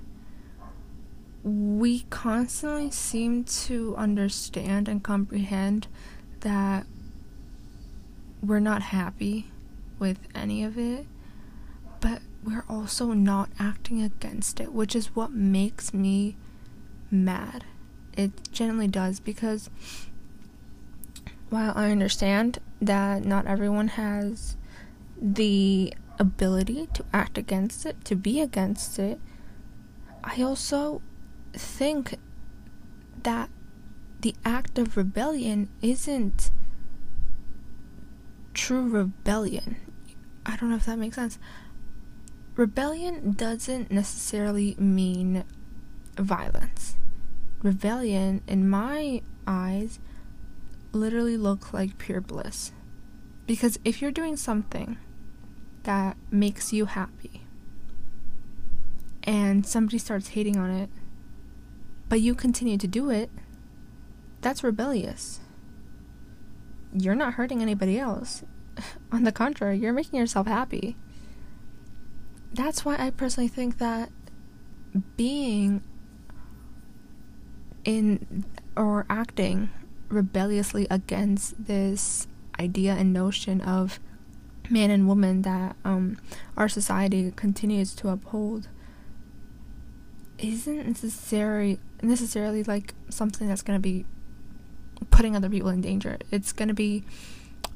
we 1.43 2.01
constantly 2.09 2.91
seem 2.91 3.45
to 3.45 3.95
understand 3.97 4.89
and 4.89 5.03
comprehend 5.03 5.87
that 6.41 6.87
we're 8.43 8.61
not 8.61 8.81
happy 8.83 9.51
with 9.99 10.19
any 10.35 10.65
of 10.65 10.79
it, 10.79 11.07
but 12.01 12.23
we're 12.45 12.65
also 12.69 13.13
not 13.13 13.51
acting 13.59 14.03
against 14.03 14.61
it, 14.61 14.73
which 14.73 14.97
is 14.97 15.15
what 15.15 15.33
makes 15.33 15.93
me 15.93 16.37
mad. 17.11 17.65
It 18.17 18.51
generally 18.53 18.89
does 18.89 19.21
because 19.21 19.71
while 21.51 21.73
I 21.77 21.91
understand 21.91 22.59
that 22.81 23.25
not 23.25 23.47
everyone 23.47 23.89
has 23.89 24.57
the 25.21 25.93
ability 26.19 26.89
to 26.95 27.05
act 27.13 27.37
against 27.37 27.85
it, 27.85 28.05
to 28.05 28.15
be 28.15 28.41
against 28.41 28.99
it, 28.99 29.21
I 30.23 30.43
also 30.43 31.03
think 31.53 32.17
that 33.23 33.51
the 34.21 34.35
act 34.45 34.79
of 34.79 34.97
rebellion 34.97 35.69
isn't 35.83 36.51
true 38.55 38.89
rebellion. 38.89 39.77
I 40.45 40.57
don't 40.57 40.71
know 40.71 40.77
if 40.77 40.87
that 40.87 40.99
makes 40.99 41.17
sense. 41.17 41.39
Rebellion 42.61 43.33
doesn't 43.33 43.91
necessarily 43.91 44.77
mean 44.79 45.45
violence. 46.17 46.99
Rebellion, 47.63 48.43
in 48.47 48.69
my 48.69 49.23
eyes, 49.47 49.99
literally 50.93 51.39
looks 51.39 51.73
like 51.73 51.97
pure 51.97 52.21
bliss. 52.21 52.73
Because 53.47 53.79
if 53.83 54.03
you're 54.03 54.11
doing 54.11 54.37
something 54.37 54.99
that 55.85 56.19
makes 56.31 56.71
you 56.71 56.85
happy 56.85 57.47
and 59.25 59.67
somebody 59.67 59.97
starts 59.97 60.29
hating 60.29 60.59
on 60.59 60.71
it, 60.71 60.91
but 62.11 62.21
you 62.21 62.35
continue 62.35 62.77
to 62.77 62.87
do 62.87 63.09
it, 63.09 63.31
that's 64.43 64.63
rebellious. 64.63 65.41
You're 66.93 67.15
not 67.15 67.33
hurting 67.33 67.63
anybody 67.63 67.99
else. 67.99 68.45
on 69.11 69.25
the 69.25 69.33
contrary, 69.33 69.79
you're 69.79 69.95
making 69.95 70.21
yourself 70.21 70.47
happy. 70.47 70.99
That's 72.53 72.85
why 72.85 72.97
I 72.99 73.11
personally 73.11 73.49
think 73.49 73.79
that 73.79 74.11
being 75.17 75.83
in 77.85 78.45
or 78.77 79.07
acting 79.09 79.71
rebelliously 80.09 80.87
against 80.91 81.67
this 81.67 82.27
idea 82.59 82.93
and 82.95 83.13
notion 83.13 83.61
of 83.61 84.01
man 84.69 84.91
and 84.91 85.09
woman 85.09 85.43
that 85.43 85.77
um, 85.85 86.19
our 86.57 86.69
society 86.69 87.33
continues 87.35 87.95
to 87.95 88.09
uphold 88.09 88.69
isn't 90.39 90.87
necessary 90.87 91.79
necessarily 92.03 92.63
like 92.63 92.95
something 93.09 93.49
that's 93.49 93.63
going 93.63 93.77
to 93.77 93.83
be 93.83 94.07
putting 95.11 95.37
other 95.37 95.49
people 95.49 95.69
in 95.69 95.81
danger. 95.81 96.19
It's 96.31 96.53
going 96.53 96.69
to 96.69 96.75
be 96.75 97.05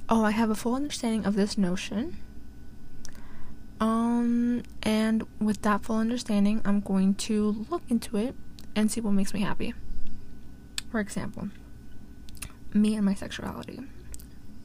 oh, 0.09 0.25
I 0.25 0.33
have 0.33 0.51
a 0.51 0.55
full 0.55 0.75
understanding 0.75 1.25
of 1.25 1.35
this 1.35 1.57
notion. 1.57 2.17
Um, 3.81 4.63
and 4.83 5.27
with 5.41 5.63
that 5.63 5.83
full 5.83 5.97
understanding, 5.97 6.63
I'm 6.65 6.81
going 6.81 7.15
to 7.15 7.67
look 7.71 7.83
into 7.89 8.17
it 8.17 8.35
and 8.77 8.91
see 8.91 9.01
what 9.01 9.13
makes 9.13 9.35
me 9.35 9.41
happy. 9.41 9.75
For 10.91 11.01
example, 11.01 11.49
me 12.73 12.95
and 12.95 13.05
my 13.05 13.15
sexuality. 13.15 13.81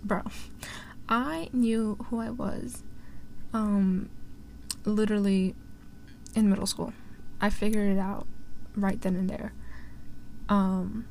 Bro, 0.03 0.23
I 1.07 1.49
knew 1.51 1.97
who 2.09 2.19
I 2.19 2.29
was 2.29 2.83
um 3.53 4.09
literally 4.85 5.55
in 6.35 6.49
middle 6.49 6.67
school. 6.67 6.93
I 7.41 7.49
figured 7.49 7.95
it 7.95 7.99
out 7.99 8.27
right 8.75 9.01
then 9.01 9.15
and 9.15 9.29
there. 9.29 9.53
Um 10.47 11.05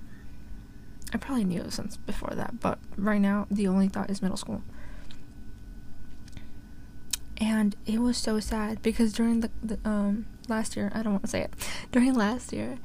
I 1.13 1.17
probably 1.19 1.45
knew 1.45 1.71
since 1.71 1.97
before 1.97 2.35
that, 2.35 2.61
but 2.61 2.79
right 2.97 3.21
now 3.21 3.47
the 3.51 3.67
only 3.67 3.89
thought 3.89 4.11
is 4.11 4.23
middle 4.23 4.37
school. 4.37 4.63
And 7.41 7.77
it 7.87 8.01
was 8.01 8.17
so 8.17 8.41
sad 8.41 8.83
because 8.83 9.13
during 9.13 9.41
the, 9.41 9.51
the 9.63 9.79
um 9.85 10.27
last 10.49 10.77
year, 10.77 10.91
I 10.95 11.03
don't 11.03 11.13
want 11.13 11.25
to 11.25 11.31
say 11.31 11.43
it. 11.43 11.55
During 11.93 12.15
last 12.15 12.53
year, 12.53 12.79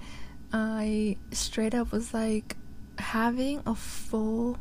I 0.51 1.17
straight 1.31 1.73
up 1.73 1.91
was 1.91 2.13
like 2.13 2.55
having 2.99 3.63
a 3.65 3.73
full 3.73 4.57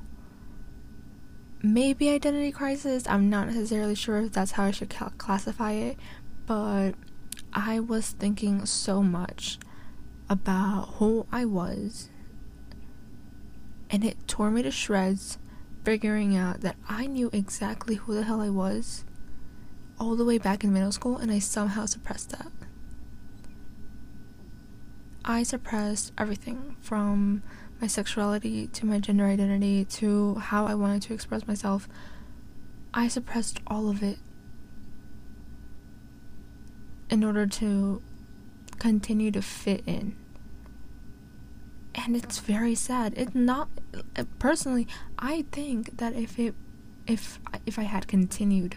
maybe 1.63 2.11
identity 2.11 2.53
crisis. 2.53 3.07
I'm 3.07 3.29
not 3.29 3.49
necessarily 3.49 3.95
sure 3.95 4.19
if 4.21 4.33
that's 4.33 4.53
how 4.53 4.65
I 4.65 4.71
should 4.71 4.91
ca- 4.91 5.13
classify 5.19 5.73
it, 5.73 5.99
but 6.47 6.93
I 7.53 7.81
was 7.81 8.11
thinking 8.11 8.65
so 8.67 9.03
much 9.03 9.59
about 10.29 10.95
who 10.95 11.27
I 11.31 11.45
was, 11.45 12.09
and 13.91 14.05
it 14.05 14.27
tore 14.27 14.51
me 14.51 14.63
to 14.63 14.71
shreds 14.71 15.39
figuring 15.85 16.35
out 16.37 16.63
that 16.63 16.77
I 16.89 17.07
knew 17.07 17.29
exactly 17.33 17.97
who 17.97 18.15
the 18.15 18.23
hell 18.23 18.41
I 18.41 18.49
was 18.49 19.05
all 20.03 20.17
the 20.17 20.25
way 20.25 20.37
back 20.37 20.65
in 20.65 20.73
middle 20.73 20.91
school, 20.91 21.17
and 21.17 21.31
I 21.31 21.39
somehow 21.39 21.87
suppressed 21.87 22.31
that. 22.31 22.51
I 25.25 25.45
suppressed 25.45 26.13
everything 26.19 26.75
from 26.81 27.45
my 27.81 27.87
sexuality 27.87 28.67
to 28.67 28.85
my 28.85 28.99
gender 28.99 29.27
identity 29.27 29.85
to 29.85 30.35
how 30.35 30.67
I 30.67 30.75
wanted 30.75 31.03
to 31.03 31.15
express 31.15 31.47
myself. 31.47 31.89
I 32.93 33.07
suppressed 33.07 33.61
all 33.69 33.89
of 33.89 34.03
it 34.03 34.19
in 37.09 37.23
order 37.23 37.47
to 37.47 38.03
continue 38.81 39.31
to 39.31 39.41
fit 39.41 39.85
in. 39.87 40.17
And 41.95 42.17
it's 42.17 42.41
very 42.41 42.75
sad. 42.75 43.15
It's 43.17 43.37
not 43.37 43.69
personally, 44.41 44.89
I 45.17 45.45
think 45.53 45.99
that 45.99 46.15
if 46.15 46.41
it 46.41 46.57
if 47.07 47.39
if 47.67 47.79
I 47.79 47.83
had 47.83 48.09
continued 48.09 48.77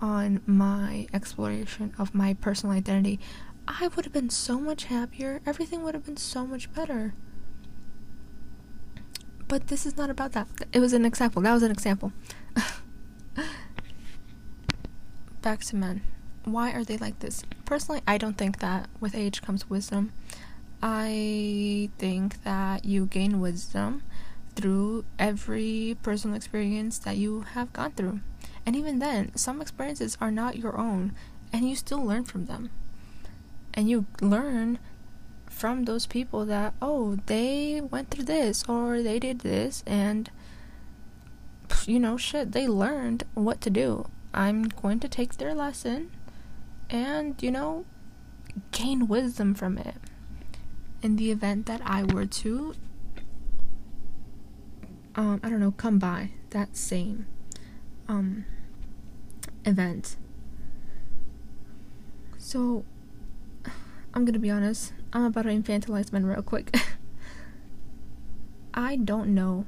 on 0.00 0.40
my 0.46 1.06
exploration 1.12 1.94
of 1.98 2.14
my 2.14 2.34
personal 2.34 2.74
identity, 2.74 3.18
I 3.68 3.88
would 3.88 4.04
have 4.04 4.12
been 4.12 4.30
so 4.30 4.58
much 4.60 4.84
happier. 4.84 5.40
Everything 5.46 5.82
would 5.82 5.94
have 5.94 6.04
been 6.04 6.16
so 6.16 6.46
much 6.46 6.72
better. 6.72 7.14
But 9.48 9.68
this 9.68 9.86
is 9.86 9.96
not 9.96 10.10
about 10.10 10.32
that. 10.32 10.48
It 10.72 10.80
was 10.80 10.92
an 10.92 11.04
example. 11.04 11.42
That 11.42 11.52
was 11.52 11.62
an 11.62 11.70
example. 11.70 12.12
Back 15.42 15.60
to 15.64 15.76
men. 15.76 16.02
Why 16.44 16.72
are 16.72 16.84
they 16.84 16.96
like 16.96 17.20
this? 17.20 17.44
Personally, 17.64 18.02
I 18.06 18.18
don't 18.18 18.36
think 18.38 18.58
that 18.60 18.88
with 19.00 19.14
age 19.14 19.42
comes 19.42 19.68
wisdom. 19.68 20.12
I 20.82 21.90
think 21.98 22.42
that 22.44 22.84
you 22.84 23.06
gain 23.06 23.40
wisdom 23.40 24.02
through 24.54 25.04
every 25.18 25.96
personal 26.02 26.36
experience 26.36 26.98
that 27.00 27.16
you 27.16 27.42
have 27.52 27.72
gone 27.72 27.92
through. 27.92 28.20
And 28.66 28.74
even 28.74 28.98
then, 28.98 29.34
some 29.36 29.62
experiences 29.62 30.18
are 30.20 30.32
not 30.32 30.58
your 30.58 30.76
own, 30.76 31.14
and 31.52 31.68
you 31.68 31.76
still 31.76 32.04
learn 32.04 32.24
from 32.24 32.46
them. 32.46 32.70
And 33.72 33.88
you 33.88 34.06
learn 34.20 34.80
from 35.48 35.84
those 35.84 36.06
people 36.06 36.44
that 36.44 36.74
oh 36.82 37.16
they 37.26 37.80
went 37.80 38.10
through 38.10 38.24
this 38.24 38.62
or 38.68 39.00
they 39.00 39.18
did 39.18 39.38
this 39.38 39.82
and 39.86 40.30
you 41.86 41.98
know 41.98 42.18
shit 42.18 42.52
they 42.52 42.68
learned 42.68 43.24
what 43.32 43.60
to 43.62 43.70
do. 43.70 44.06
I'm 44.34 44.64
going 44.64 45.00
to 45.00 45.08
take 45.08 45.36
their 45.36 45.54
lesson 45.54 46.10
and 46.90 47.42
you 47.42 47.50
know 47.50 47.86
gain 48.70 49.08
wisdom 49.08 49.54
from 49.54 49.78
it. 49.78 49.96
In 51.02 51.16
the 51.16 51.30
event 51.30 51.66
that 51.66 51.80
i 51.84 52.02
were 52.02 52.26
to 52.26 52.74
um 55.14 55.40
i 55.42 55.48
don't 55.48 55.60
know 55.60 55.70
come 55.70 55.98
by 55.98 56.30
that 56.50 56.76
same 56.76 57.26
um 58.08 58.44
event 59.66 60.16
so 62.38 62.84
I'm 64.16 64.24
gonna 64.24 64.38
be 64.38 64.50
honest. 64.50 64.94
I'm 65.12 65.24
about 65.24 65.42
to 65.42 65.50
infantilize 65.50 66.10
men 66.10 66.24
real 66.24 66.40
quick. 66.40 66.74
I 68.74 68.96
don't 68.96 69.34
know 69.34 69.66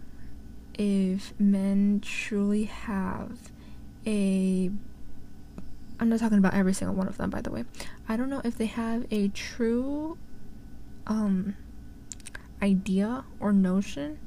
if 0.73 1.39
men 1.39 2.01
truly 2.03 2.65
have 2.65 3.53
a. 4.07 4.71
I'm 6.01 6.09
not 6.09 6.21
talking 6.21 6.39
about 6.39 6.55
every 6.55 6.73
single 6.73 6.97
one 6.97 7.09
of 7.09 7.19
them, 7.19 7.29
by 7.29 7.43
the 7.43 7.51
way. 7.51 7.67
I 8.09 8.17
don't 8.17 8.31
know 8.31 8.41
if 8.43 8.57
they 8.57 8.67
have 8.67 9.05
a 9.11 9.29
true 9.29 10.17
um, 11.07 11.55
idea 12.63 13.25
or 13.41 13.53
notion 13.53 14.19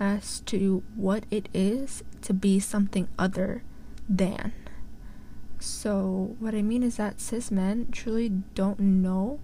as 0.00 0.40
to 0.40 0.82
what 0.96 1.22
it 1.30 1.48
is 1.54 2.02
to 2.22 2.34
be 2.34 2.58
something 2.58 3.06
other 3.16 3.62
than. 4.08 4.52
So, 5.60 6.36
what 6.38 6.54
I 6.54 6.62
mean 6.62 6.82
is 6.82 6.96
that 6.96 7.20
cis 7.20 7.50
men 7.50 7.88
truly 7.90 8.28
don't 8.54 8.78
know 8.78 9.40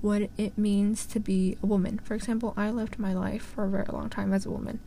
what 0.00 0.30
it 0.38 0.56
means 0.56 1.04
to 1.06 1.20
be 1.20 1.56
a 1.62 1.66
woman. 1.66 1.98
For 1.98 2.14
example, 2.14 2.54
I 2.56 2.70
lived 2.70 2.98
my 2.98 3.12
life 3.12 3.42
for 3.42 3.64
a 3.64 3.68
very 3.68 3.86
long 3.90 4.08
time 4.08 4.32
as 4.32 4.46
a 4.46 4.50
woman. 4.50 4.78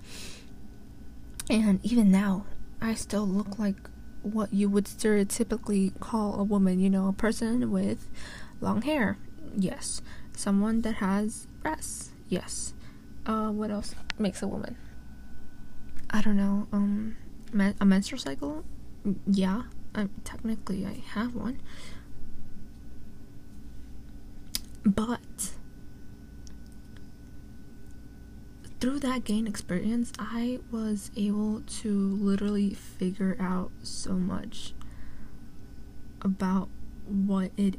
And 1.49 1.79
even 1.83 2.11
now, 2.11 2.45
I 2.81 2.93
still 2.93 3.27
look 3.27 3.59
like 3.59 3.75
what 4.23 4.53
you 4.53 4.69
would 4.69 4.85
stereotypically 4.85 5.99
call 5.99 6.39
a 6.39 6.43
woman, 6.43 6.79
you 6.79 6.89
know, 6.89 7.07
a 7.07 7.13
person 7.13 7.71
with 7.71 8.07
long 8.61 8.83
hair. 8.83 9.17
Yes. 9.55 10.01
Someone 10.35 10.81
that 10.81 10.95
has 10.95 11.47
breasts. 11.61 12.11
Yes. 12.29 12.73
Uh 13.25 13.49
what 13.49 13.69
else 13.69 13.93
makes 14.17 14.41
a 14.41 14.47
woman? 14.47 14.77
I 16.09 16.21
don't 16.21 16.37
know. 16.37 16.67
Um 16.71 17.17
a 17.79 17.85
menstrual 17.85 18.19
cycle? 18.19 18.63
Yeah. 19.27 19.63
Um, 19.93 20.09
technically 20.23 20.85
I 20.85 21.01
have 21.13 21.35
one. 21.35 21.59
But 24.83 25.51
through 28.79 28.99
that 28.99 29.23
gain 29.23 29.45
experience, 29.45 30.11
I 30.17 30.59
was 30.71 31.11
able 31.15 31.61
to 31.61 31.89
literally 32.15 32.73
figure 32.73 33.37
out 33.39 33.71
so 33.83 34.13
much 34.13 34.73
about 36.21 36.69
what 37.05 37.51
it 37.57 37.75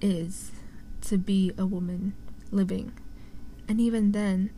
is 0.00 0.52
to 1.02 1.16
be 1.16 1.52
a 1.56 1.64
woman 1.64 2.14
living. 2.50 2.92
And 3.68 3.80
even 3.80 4.12
then, 4.12 4.50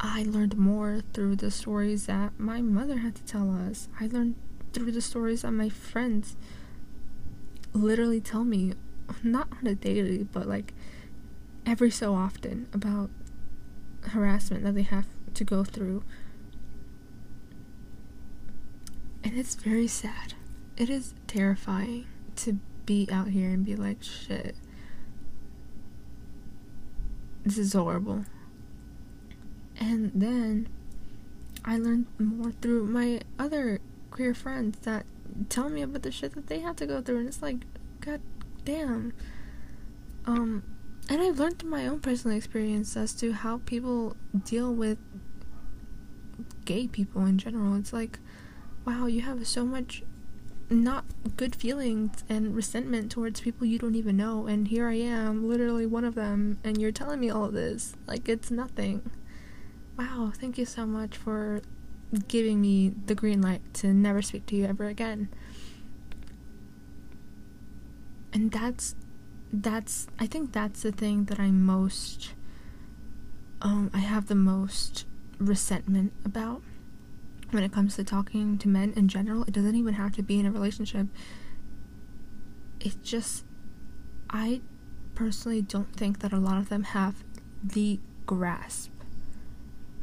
I 0.00 0.22
learned 0.22 0.56
more 0.56 1.00
through 1.12 1.36
the 1.36 1.50
stories 1.50 2.06
that 2.06 2.38
my 2.38 2.62
mother 2.62 2.98
had 2.98 3.14
to 3.16 3.24
tell 3.24 3.50
us. 3.50 3.88
I 4.00 4.06
learned 4.06 4.36
through 4.76 4.92
the 4.92 5.00
stories 5.00 5.40
that 5.40 5.52
my 5.52 5.70
friends 5.70 6.36
literally 7.72 8.20
tell 8.20 8.44
me, 8.44 8.74
not 9.22 9.48
on 9.58 9.66
a 9.66 9.74
daily, 9.74 10.24
but 10.24 10.46
like 10.46 10.74
every 11.64 11.90
so 11.90 12.14
often 12.14 12.68
about 12.74 13.08
harassment 14.08 14.64
that 14.64 14.74
they 14.74 14.82
have 14.82 15.06
to 15.32 15.44
go 15.44 15.64
through. 15.64 16.04
And 19.24 19.38
it's 19.38 19.54
very 19.54 19.86
sad. 19.86 20.34
It 20.76 20.90
is 20.90 21.14
terrifying 21.26 22.06
to 22.36 22.58
be 22.84 23.08
out 23.10 23.28
here 23.28 23.48
and 23.48 23.64
be 23.64 23.76
like, 23.76 24.02
shit, 24.02 24.56
this 27.46 27.56
is 27.56 27.72
horrible. 27.72 28.26
And 29.80 30.12
then 30.14 30.68
I 31.64 31.78
learned 31.78 32.08
more 32.18 32.52
through 32.52 32.84
my 32.88 33.22
other 33.38 33.80
queer 34.16 34.32
friends 34.32 34.78
that 34.78 35.04
tell 35.50 35.68
me 35.68 35.82
about 35.82 36.00
the 36.00 36.10
shit 36.10 36.32
that 36.32 36.46
they 36.46 36.60
have 36.60 36.74
to 36.76 36.86
go 36.86 37.02
through, 37.02 37.18
and 37.18 37.28
it's 37.28 37.42
like, 37.42 37.66
god 38.00 38.22
damn. 38.64 39.12
Um, 40.24 40.62
and 41.10 41.20
I've 41.20 41.38
learned 41.38 41.58
through 41.58 41.68
my 41.68 41.86
own 41.86 42.00
personal 42.00 42.34
experience 42.34 42.96
as 42.96 43.12
to 43.16 43.34
how 43.34 43.58
people 43.66 44.16
deal 44.44 44.72
with 44.72 44.96
gay 46.64 46.86
people 46.88 47.26
in 47.26 47.36
general. 47.36 47.74
It's 47.74 47.92
like, 47.92 48.18
wow, 48.86 49.04
you 49.04 49.20
have 49.20 49.46
so 49.46 49.66
much 49.66 50.02
not 50.70 51.04
good 51.36 51.54
feelings 51.54 52.24
and 52.26 52.56
resentment 52.56 53.12
towards 53.12 53.42
people 53.42 53.66
you 53.66 53.78
don't 53.78 53.94
even 53.96 54.16
know, 54.16 54.46
and 54.46 54.68
here 54.68 54.88
I 54.88 54.94
am, 54.94 55.46
literally 55.46 55.84
one 55.84 56.06
of 56.06 56.14
them, 56.14 56.58
and 56.64 56.80
you're 56.80 56.90
telling 56.90 57.20
me 57.20 57.28
all 57.28 57.50
this. 57.50 57.94
Like, 58.06 58.30
it's 58.30 58.50
nothing. 58.50 59.10
Wow, 59.98 60.32
thank 60.34 60.56
you 60.56 60.64
so 60.64 60.86
much 60.86 61.18
for 61.18 61.60
giving 62.28 62.60
me 62.60 62.92
the 63.06 63.14
green 63.14 63.42
light 63.42 63.62
to 63.74 63.92
never 63.92 64.22
speak 64.22 64.46
to 64.46 64.56
you 64.56 64.64
ever 64.66 64.86
again. 64.86 65.28
And 68.32 68.50
that's 68.50 68.94
that's 69.52 70.06
I 70.18 70.26
think 70.26 70.52
that's 70.52 70.82
the 70.82 70.92
thing 70.92 71.24
that 71.24 71.38
I'm 71.38 71.64
most 71.64 72.34
um 73.62 73.90
I 73.94 73.98
have 73.98 74.26
the 74.26 74.34
most 74.34 75.06
resentment 75.38 76.12
about 76.24 76.62
when 77.50 77.62
it 77.62 77.72
comes 77.72 77.96
to 77.96 78.04
talking 78.04 78.58
to 78.58 78.68
men 78.68 78.92
in 78.96 79.08
general. 79.08 79.42
It 79.44 79.52
doesn't 79.52 79.74
even 79.74 79.94
have 79.94 80.12
to 80.16 80.22
be 80.22 80.40
in 80.40 80.46
a 80.46 80.50
relationship. 80.50 81.06
It 82.80 83.02
just, 83.02 83.44
I 84.28 84.60
personally 85.14 85.62
don't 85.62 85.94
think 85.94 86.20
that 86.20 86.32
a 86.32 86.38
lot 86.38 86.58
of 86.58 86.68
them 86.68 86.82
have 86.82 87.24
the 87.62 88.00
grasp 88.26 88.90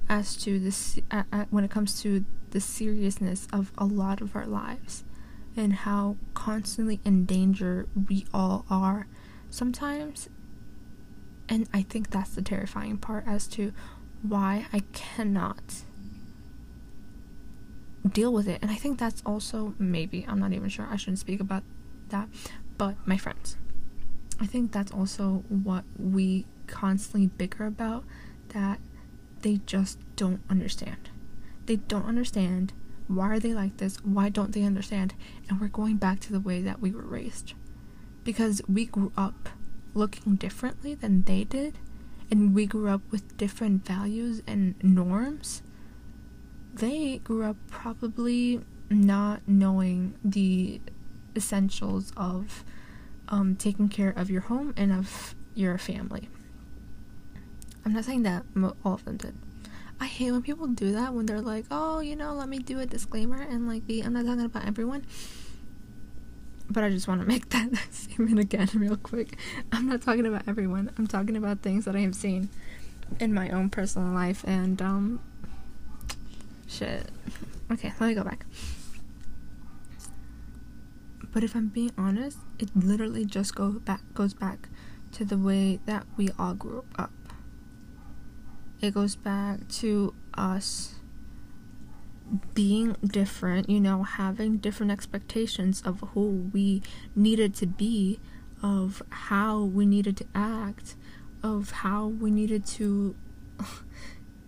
as 0.09 0.35
to 0.37 0.59
this 0.59 0.99
uh, 1.11 1.23
uh, 1.31 1.45
when 1.49 1.63
it 1.63 1.71
comes 1.71 2.01
to 2.01 2.25
the 2.51 2.59
seriousness 2.61 3.47
of 3.51 3.71
a 3.77 3.85
lot 3.85 4.21
of 4.21 4.35
our 4.35 4.45
lives 4.45 5.03
and 5.55 5.73
how 5.73 6.17
constantly 6.33 6.99
in 7.05 7.25
danger 7.25 7.87
we 8.09 8.25
all 8.33 8.65
are 8.69 9.07
sometimes. 9.49 10.29
And 11.49 11.67
i 11.73 11.81
think 11.81 12.09
that's 12.09 12.31
the 12.31 12.41
terrifying 12.41 12.97
part 12.97 13.25
as 13.27 13.47
to 13.49 13.73
why 14.21 14.65
i 14.71 14.79
cannot 14.93 15.83
deal 18.09 18.33
with 18.33 18.47
it. 18.47 18.59
And 18.61 18.71
i 18.71 18.75
think 18.75 18.97
that's 18.99 19.21
also 19.25 19.73
maybe 19.77 20.25
i'm 20.27 20.39
not 20.39 20.53
even 20.53 20.69
sure 20.69 20.87
i 20.89 20.95
shouldn't 20.95 21.19
speak 21.19 21.39
about 21.39 21.63
that 22.09 22.29
but 22.77 22.95
my 23.05 23.17
friends 23.17 23.57
i 24.39 24.45
think 24.45 24.71
that's 24.71 24.91
also 24.91 25.43
what 25.49 25.83
we 25.99 26.45
constantly 26.67 27.27
bicker 27.27 27.65
about 27.65 28.03
that 28.49 28.79
they 29.43 29.61
just 29.65 29.99
don't 30.15 30.41
understand. 30.49 31.09
They 31.65 31.77
don't 31.77 32.05
understand 32.05 32.73
why 33.07 33.29
are 33.29 33.39
they 33.39 33.53
like 33.53 33.77
this? 33.77 33.97
Why 34.03 34.29
don't 34.29 34.53
they 34.53 34.63
understand? 34.63 35.13
And 35.49 35.59
we're 35.59 35.67
going 35.67 35.97
back 35.97 36.19
to 36.21 36.31
the 36.31 36.39
way 36.39 36.61
that 36.61 36.79
we 36.79 36.91
were 36.91 37.03
raised. 37.03 37.53
Because 38.23 38.61
we 38.67 38.85
grew 38.85 39.11
up 39.17 39.49
looking 39.93 40.35
differently 40.35 40.95
than 40.95 41.23
they 41.23 41.43
did, 41.43 41.77
and 42.31 42.55
we 42.55 42.65
grew 42.65 42.87
up 42.87 43.01
with 43.11 43.37
different 43.37 43.85
values 43.85 44.41
and 44.47 44.75
norms. 44.81 45.61
They 46.73 47.19
grew 47.19 47.43
up 47.43 47.57
probably 47.69 48.61
not 48.89 49.41
knowing 49.45 50.15
the 50.23 50.81
essentials 51.35 52.13
of 52.15 52.63
um, 53.27 53.55
taking 53.55 53.89
care 53.89 54.11
of 54.11 54.29
your 54.29 54.41
home 54.41 54.73
and 54.77 54.91
of 54.91 55.35
your 55.53 55.77
family. 55.77 56.29
I'm 57.85 57.93
not 57.93 58.05
saying 58.05 58.23
that 58.23 58.43
all 58.85 58.93
of 58.93 59.05
them 59.05 59.17
did. 59.17 59.35
I 59.99 60.05
hate 60.05 60.31
when 60.31 60.41
people 60.41 60.67
do 60.67 60.93
that 60.93 61.13
when 61.13 61.25
they're 61.25 61.41
like, 61.41 61.65
oh, 61.71 61.99
you 61.99 62.15
know, 62.15 62.33
let 62.33 62.49
me 62.49 62.59
do 62.59 62.79
a 62.79 62.85
disclaimer 62.85 63.41
and 63.41 63.67
like 63.67 63.85
be. 63.85 64.01
I'm 64.01 64.13
not 64.13 64.25
talking 64.25 64.45
about 64.45 64.65
everyone. 64.65 65.05
But 66.69 66.83
I 66.83 66.89
just 66.89 67.07
want 67.07 67.21
to 67.21 67.27
make 67.33 67.49
that 67.49 67.69
statement 67.91 68.39
again, 68.39 68.69
real 68.73 68.97
quick. 68.97 69.37
I'm 69.71 69.87
not 69.87 70.01
talking 70.01 70.25
about 70.25 70.43
everyone. 70.47 70.91
I'm 70.97 71.07
talking 71.07 71.37
about 71.37 71.61
things 71.61 71.85
that 71.85 71.95
I 71.95 71.99
have 71.99 72.15
seen 72.15 72.49
in 73.19 73.33
my 73.33 73.49
own 73.49 73.69
personal 73.69 74.13
life 74.13 74.43
and, 74.45 74.81
um, 74.81 75.19
shit. 76.67 77.09
Okay, 77.71 77.93
let 77.99 78.07
me 78.07 78.13
go 78.13 78.23
back. 78.23 78.45
But 81.31 81.43
if 81.43 81.55
I'm 81.55 81.67
being 81.67 81.91
honest, 81.97 82.37
it 82.59 82.69
literally 82.75 83.25
just 83.25 83.55
goes 83.55 83.79
back 83.79 84.01
goes 84.13 84.33
back 84.33 84.69
to 85.13 85.25
the 85.25 85.37
way 85.37 85.79
that 85.85 86.05
we 86.15 86.29
all 86.37 86.53
grew 86.53 86.83
up 86.97 87.11
it 88.83 88.93
goes 88.93 89.15
back 89.15 89.65
to 89.69 90.13
us 90.33 90.95
being 92.53 92.97
different, 93.01 93.69
you 93.69 93.79
know, 93.79 94.03
having 94.03 94.57
different 94.57 94.91
expectations 94.91 95.81
of 95.85 96.01
who 96.13 96.49
we 96.51 96.81
needed 97.15 97.55
to 97.55 97.65
be, 97.65 98.19
of 98.61 99.01
how 99.09 99.61
we 99.61 99.85
needed 99.85 100.17
to 100.17 100.25
act, 100.35 100.95
of 101.41 101.71
how 101.71 102.07
we 102.07 102.29
needed 102.29 102.65
to 102.65 103.15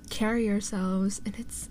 carry 0.10 0.50
ourselves, 0.50 1.22
and 1.26 1.36
it's 1.40 1.70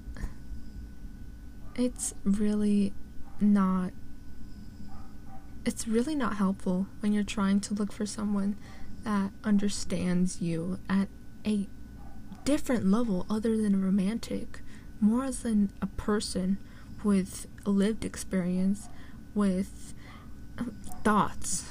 it's 1.77 2.15
really 2.23 2.95
not 3.41 3.91
it's 5.67 5.89
really 5.89 6.15
not 6.15 6.37
helpful 6.37 6.87
when 7.01 7.13
you're 7.13 7.25
trying 7.25 7.59
to 7.59 7.75
look 7.75 7.93
for 7.93 8.07
someone 8.07 8.57
that 9.03 9.33
understands 9.43 10.41
you 10.41 10.79
at 10.89 11.09
a 11.45 11.67
different 12.45 12.87
level 12.87 13.27
other 13.29 13.57
than 13.57 13.83
romantic, 13.83 14.61
more 15.01 15.31
than 15.31 15.71
a 15.81 15.87
person 15.87 16.59
with 17.03 17.47
a 17.67 17.71
lived 17.71 18.05
experience, 18.05 18.89
with 19.35 19.95
um, 20.59 20.77
thoughts. 21.03 21.71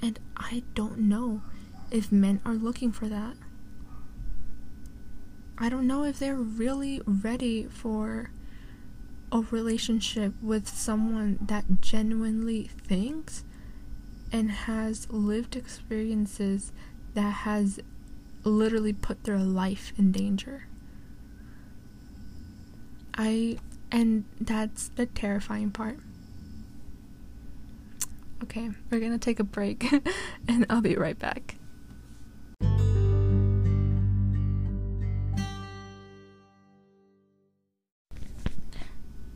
And 0.00 0.18
I 0.36 0.62
don't 0.74 0.98
know 0.98 1.42
if 1.90 2.12
men 2.12 2.40
are 2.44 2.54
looking 2.54 2.92
for 2.92 3.06
that. 3.06 3.34
I 5.56 5.68
don't 5.68 5.86
know 5.86 6.04
if 6.04 6.18
they're 6.18 6.36
really 6.36 7.00
ready 7.04 7.64
for 7.64 8.30
a 9.32 9.40
relationship 9.50 10.32
with 10.40 10.68
someone 10.68 11.38
that 11.42 11.80
genuinely 11.80 12.70
thinks 12.86 13.44
and 14.30 14.50
has 14.50 15.10
lived 15.10 15.56
experiences 15.56 16.72
that 17.14 17.30
has 17.30 17.80
literally 18.44 18.92
put 18.92 19.24
their 19.24 19.38
life 19.38 19.92
in 19.98 20.12
danger. 20.12 20.66
I 23.14 23.58
and 23.90 24.24
that's 24.40 24.88
the 24.88 25.06
terrifying 25.06 25.70
part. 25.70 25.98
Okay, 28.42 28.70
we're 28.90 29.00
gonna 29.00 29.18
take 29.18 29.40
a 29.40 29.44
break 29.44 29.90
and 30.48 30.66
I'll 30.70 30.80
be 30.80 30.94
right 30.94 31.18
back. 31.18 31.56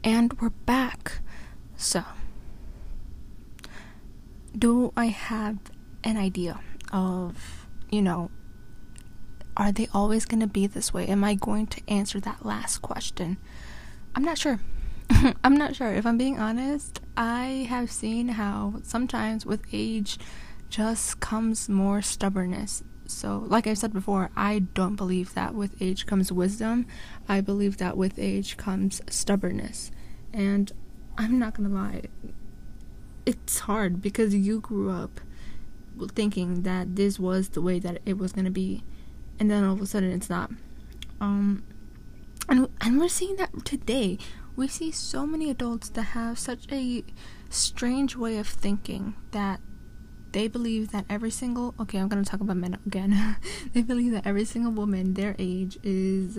And 0.05 0.33
we're 0.41 0.51
back. 0.51 1.21
So, 1.77 2.05
do 4.57 4.93
I 4.97 5.07
have 5.07 5.59
an 6.05 6.17
idea 6.17 6.61
of, 6.93 7.67
you 7.91 8.03
know, 8.03 8.31
are 9.57 9.73
they 9.73 9.89
always 9.93 10.25
going 10.25 10.41
to 10.41 10.47
be 10.47 10.67
this 10.67 10.95
way? 10.95 11.07
Am 11.07 11.25
I 11.25 11.35
going 11.35 11.67
to 11.69 11.81
answer 11.89 12.21
that 12.21 12.45
last 12.45 12.79
question? 12.79 13.37
I'm 14.15 14.25
not 14.25 14.39
sure. 14.39 14.61
I'm 15.45 15.57
not 15.57 15.77
sure. 15.77 15.93
If 15.93 16.07
I'm 16.07 16.19
being 16.19 16.39
honest, 16.39 17.01
I 17.17 17.67
have 17.69 17.91
seen 17.91 18.29
how 18.29 18.81
sometimes 18.83 19.45
with 19.45 19.63
age 19.73 20.19
just 20.71 21.21
comes 21.21 21.69
more 21.69 22.01
stubbornness. 22.01 22.83
So, 23.07 23.45
like 23.47 23.67
I 23.67 23.75
said 23.75 23.93
before, 23.93 24.31
I 24.37 24.61
don't 24.61 24.97
believe 24.97 25.35
that 25.35 25.55
with 25.55 25.81
age 25.83 26.07
comes 26.07 26.33
wisdom. 26.33 26.87
I 27.29 27.43
believe 27.43 27.77
that 27.77 27.97
with 27.97 28.19
age 28.19 28.57
comes 28.57 29.03
stubbornness. 29.11 29.91
And 30.33 30.73
I'm 31.19 31.39
not 31.39 31.55
gonna 31.55 31.69
lie, 31.69 32.05
it's 33.27 33.61
hard 33.61 34.01
because 34.01 34.35
you 34.35 34.61
grew 34.61 34.91
up 34.91 35.21
thinking 36.15 36.63
that 36.63 36.97
this 36.97 37.19
was 37.19 37.51
the 37.51 37.61
way 37.61 37.79
that 37.79 38.01
it 38.07 38.17
was 38.17 38.33
gonna 38.33 38.51
be 38.51 38.83
and 39.43 39.51
then 39.51 39.65
all 39.65 39.75
of 39.75 39.81
a 39.81 39.87
sudden 39.87 40.13
it's 40.13 40.31
not. 40.31 40.53
Um, 41.21 41.65
and 42.49 42.69
and 42.81 43.01
we're 43.01 43.09
seeing 43.09 43.35
that 43.37 43.65
today. 43.65 44.17
We 44.55 44.69
see 44.69 44.93
so 44.93 45.27
many 45.27 45.51
adults 45.51 45.89
that 45.89 46.15
have 46.15 46.39
such 46.39 46.71
a 46.71 47.03
strange 47.51 48.15
way 48.15 48.39
of 48.39 48.47
thinking 48.47 49.15
that 49.33 49.61
they 50.31 50.47
believe 50.47 50.93
that 50.93 51.07
every 51.11 51.33
single 51.33 51.75
okay, 51.81 51.99
I'm 51.99 52.07
gonna 52.07 52.25
talk 52.25 52.41
about 52.41 52.57
men 52.57 52.79
again. 52.87 53.37
they 53.73 53.83
believe 53.83 54.13
that 54.13 54.25
every 54.25 54.45
single 54.45 54.71
woman 54.71 55.15
their 55.15 55.35
age 55.41 55.77
is 55.83 56.39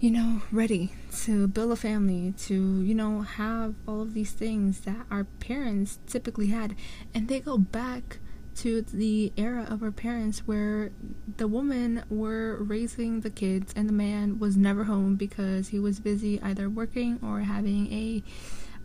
you 0.00 0.10
know, 0.10 0.42
ready 0.52 0.92
to 1.24 1.48
build 1.48 1.72
a 1.72 1.76
family, 1.76 2.34
to, 2.36 2.82
you 2.82 2.94
know, 2.94 3.22
have 3.22 3.74
all 3.88 4.02
of 4.02 4.12
these 4.12 4.30
things 4.30 4.80
that 4.80 5.06
our 5.10 5.24
parents 5.24 5.98
typically 6.06 6.48
had. 6.48 6.76
And 7.14 7.28
they 7.28 7.40
go 7.40 7.56
back 7.56 8.18
to 8.56 8.82
the 8.82 9.32
era 9.36 9.66
of 9.68 9.82
our 9.82 9.90
parents 9.90 10.40
where 10.40 10.90
the 11.36 11.46
women 11.46 12.02
were 12.08 12.56
raising 12.62 13.20
the 13.20 13.30
kids 13.30 13.72
and 13.76 13.88
the 13.88 13.92
man 13.92 14.38
was 14.38 14.56
never 14.56 14.84
home 14.84 15.14
because 15.14 15.68
he 15.68 15.78
was 15.78 16.00
busy 16.00 16.40
either 16.42 16.68
working 16.68 17.18
or 17.22 17.40
having 17.40 17.92
a 17.92 18.22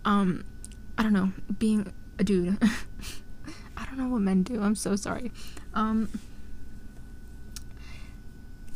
um 0.04 0.44
I 0.98 1.04
don't 1.04 1.14
know, 1.14 1.32
being 1.58 1.92
a 2.20 2.24
dude. 2.24 2.58
I 3.78 3.86
don't 3.86 3.98
know 3.98 4.10
what 4.10 4.22
men 4.22 4.44
do. 4.44 4.62
I'm 4.62 4.76
so 4.76 4.96
sorry. 4.96 5.32
Um 5.74 6.10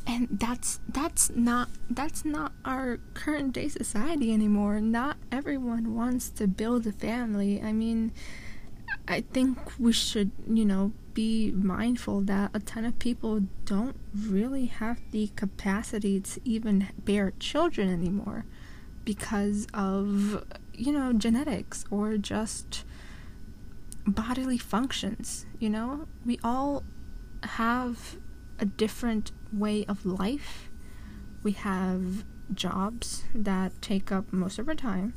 and 0.08 0.28
that's 0.32 0.80
that's 0.88 1.30
not 1.32 1.70
that's 1.90 2.24
not 2.24 2.54
our 2.64 3.00
current 3.14 3.54
day 3.54 3.68
society 3.68 4.32
anymore. 4.34 4.80
Not 4.80 5.18
everyone 5.32 5.96
wants 5.96 6.30
to 6.32 6.48
build 6.48 6.86
a 6.88 6.92
family. 6.92 7.62
I 7.62 7.74
mean, 7.74 8.12
I 9.08 9.22
think 9.22 9.58
we 9.80 9.94
should, 9.94 10.32
you 10.48 10.66
know, 10.66 10.92
be 11.14 11.52
mindful 11.52 12.22
that 12.22 12.52
a 12.54 12.60
ton 12.60 12.86
of 12.86 13.00
people 13.00 13.42
don't 13.66 13.96
really 14.14 14.66
have 14.66 15.00
the 15.12 15.28
capacity 15.36 16.20
to 16.20 16.42
even 16.44 16.90
bear 16.98 17.32
children 17.40 17.90
anymore 17.90 18.46
because 19.04 19.68
of, 19.74 20.44
you 20.74 20.92
know, 20.92 21.14
genetics 21.14 21.86
or 21.92 22.18
just 22.18 22.84
bodily 24.08 24.58
functions, 24.58 25.46
you 25.60 25.70
know? 25.70 26.08
We 26.26 26.40
all 26.44 26.84
have 27.44 28.18
a 28.60 28.66
different 28.66 29.32
way 29.54 29.86
of 29.86 30.06
life. 30.06 30.70
We 31.44 31.52
have 31.52 32.26
jobs 32.54 33.24
that 33.34 33.82
take 33.82 34.12
up 34.12 34.34
most 34.34 34.60
of 34.60 34.68
our 34.68 34.76
time. 34.76 35.14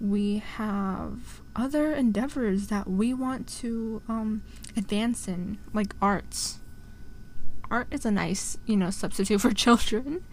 We 0.00 0.38
have 0.38 1.42
other 1.54 1.92
endeavors 1.92 2.68
that 2.68 2.88
we 2.88 3.12
want 3.12 3.46
to 3.60 4.00
um, 4.08 4.42
advance 4.76 5.28
in, 5.28 5.58
like 5.74 5.94
arts. 6.00 6.60
Art 7.70 7.88
is 7.90 8.04
a 8.06 8.10
nice, 8.10 8.56
you 8.66 8.76
know, 8.76 8.90
substitute 8.90 9.40
for 9.40 9.52
children. 9.54 10.24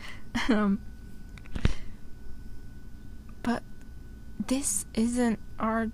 um, 0.50 0.80
but 3.44 3.62
this 4.48 4.86
isn't 4.94 5.40
our 5.60 5.92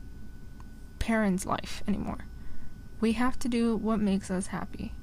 parents' 1.00 1.46
life 1.46 1.84
anymore. 1.88 2.26
We 3.02 3.14
have 3.14 3.38
to 3.40 3.50
do 3.50 3.76
what 3.76 4.00
makes 4.00 4.32
us 4.32 4.48
happy. 4.48 4.94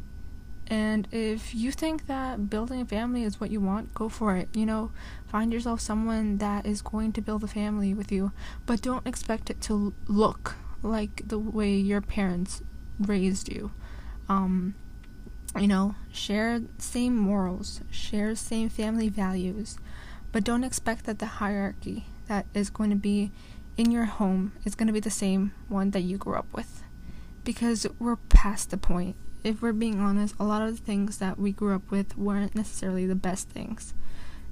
And 0.71 1.09
if 1.11 1.53
you 1.53 1.73
think 1.73 2.07
that 2.07 2.49
building 2.49 2.81
a 2.81 2.85
family 2.85 3.25
is 3.25 3.41
what 3.41 3.51
you 3.51 3.61
want, 3.61 3.93
go 3.93 4.09
for 4.09 4.37
it. 4.37 4.49
You 4.55 4.65
know, 4.65 4.93
find 5.27 5.53
yourself 5.53 5.81
someone 5.81 6.39
that 6.39 6.65
is 6.65 6.81
going 6.81 7.13
to 7.15 7.21
build 7.21 7.43
a 7.43 7.49
family 7.49 7.93
with 7.93 8.13
you, 8.13 8.31
but 8.67 8.81
don't 8.81 9.05
expect 9.05 9.51
it 9.51 9.61
to 9.63 9.93
look 10.07 10.55
like 10.81 11.27
the 11.27 11.41
way 11.41 11.75
your 11.75 12.01
parents 12.01 12.63
raised 13.01 13.49
you. 13.49 13.73
Um, 14.29 14.77
you 15.59 15.67
know, 15.67 15.97
share 16.13 16.63
same 16.79 17.17
morals, 17.17 17.81
share 17.91 18.37
same 18.37 18.69
family 18.69 19.09
values, 19.09 19.77
but 20.31 20.45
don't 20.45 20.63
expect 20.63 21.05
that 21.07 21.19
the 21.19 21.27
hierarchy 21.27 22.07
that 22.29 22.47
is 22.55 22.71
going 22.71 22.91
to 22.91 22.97
be 22.97 23.33
in 23.77 23.91
your 23.91 24.05
home 24.05 24.53
is 24.65 24.77
going 24.77 24.87
to 24.87 24.93
be 24.93 25.01
the 25.01 25.11
same 25.11 25.53
one 25.67 25.91
that 25.91 26.03
you 26.03 26.17
grew 26.17 26.37
up 26.37 26.47
with. 26.53 26.85
Because 27.43 27.89
we're 27.99 28.15
past 28.15 28.71
the 28.71 28.77
point 28.77 29.17
if 29.45 29.63
we're 29.63 29.73
being 29.73 30.01
honest, 30.01 30.35
a 30.39 30.45
lot 30.45 30.63
of 30.63 30.77
the 30.77 30.83
things 30.83 31.19
that 31.19 31.39
we 31.39 31.53
grew 31.53 31.75
up 31.75 31.91
with 31.91 32.17
weren't 32.17 32.55
necessarily 32.55 33.07
the 33.07 33.15
best 33.15 33.49
things 33.49 33.95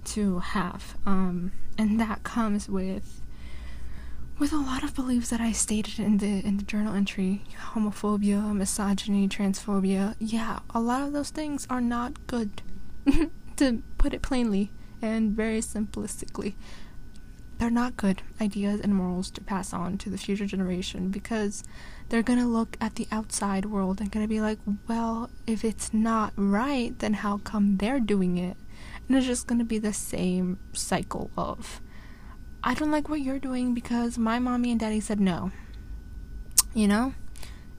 to 0.05 0.39
have. 0.39 0.97
Um, 1.07 1.53
and 1.77 2.01
that 2.01 2.23
comes 2.23 2.69
with 2.69 3.23
with 4.39 4.53
a 4.53 4.57
lot 4.57 4.85
of 4.85 4.95
beliefs 4.95 5.31
that 5.31 5.41
I 5.41 5.51
stated 5.51 5.99
in 5.99 6.19
the 6.19 6.47
in 6.47 6.59
the 6.59 6.63
journal 6.63 6.95
entry, 6.95 7.43
homophobia, 7.73 8.55
misogyny, 8.55 9.29
transphobia. 9.29 10.15
Yeah, 10.19 10.61
a 10.71 10.81
lot 10.81 11.03
of 11.03 11.13
those 11.13 11.31
things 11.31 11.67
are 11.69 11.81
not 11.81 12.27
good. 12.27 12.63
to 13.59 13.83
put 13.99 14.15
it 14.15 14.23
plainly 14.23 14.71
and 15.03 15.33
very 15.33 15.61
simplistically. 15.61 16.55
They're 17.59 17.71
not 17.71 17.97
good 17.97 18.23
ideas 18.41 18.81
and 18.81 18.95
morals 18.95 19.31
to 19.33 19.41
pass 19.41 19.73
on 19.73 19.99
to 19.99 20.11
the 20.11 20.19
future 20.19 20.47
generation 20.47 21.11
because 21.11 21.65
they're 22.09 22.23
gonna 22.23 22.47
look 22.47 22.77
at 22.81 22.95
the 22.95 23.09
outside 23.11 23.65
world 23.65 24.01
and 24.01 24.13
gonna 24.13 24.29
be 24.29 24.41
like, 24.41 24.59
well, 24.87 25.29
if 25.47 25.65
it's 25.65 25.93
not 25.93 26.33
right, 26.37 26.97
then 27.01 27.15
how 27.15 27.39
come 27.39 27.79
they're 27.79 27.99
doing 27.99 28.39
it? 28.39 28.57
And 29.07 29.17
it's 29.17 29.27
just 29.27 29.49
gonna 29.49 29.65
be 29.65 29.79
the 29.79 29.93
same 29.93 30.59
cycle 30.73 31.33
of, 31.37 31.81
I 32.63 32.75
don't 32.75 32.93
like 32.93 33.09
what 33.09 33.23
you're 33.23 33.41
doing 33.41 33.75
because 33.75 34.19
my 34.19 34.39
mommy 34.39 34.71
and 34.71 34.79
daddy 34.79 35.01
said 35.01 35.19
no. 35.19 35.51
You 36.75 36.87
know? 36.87 37.15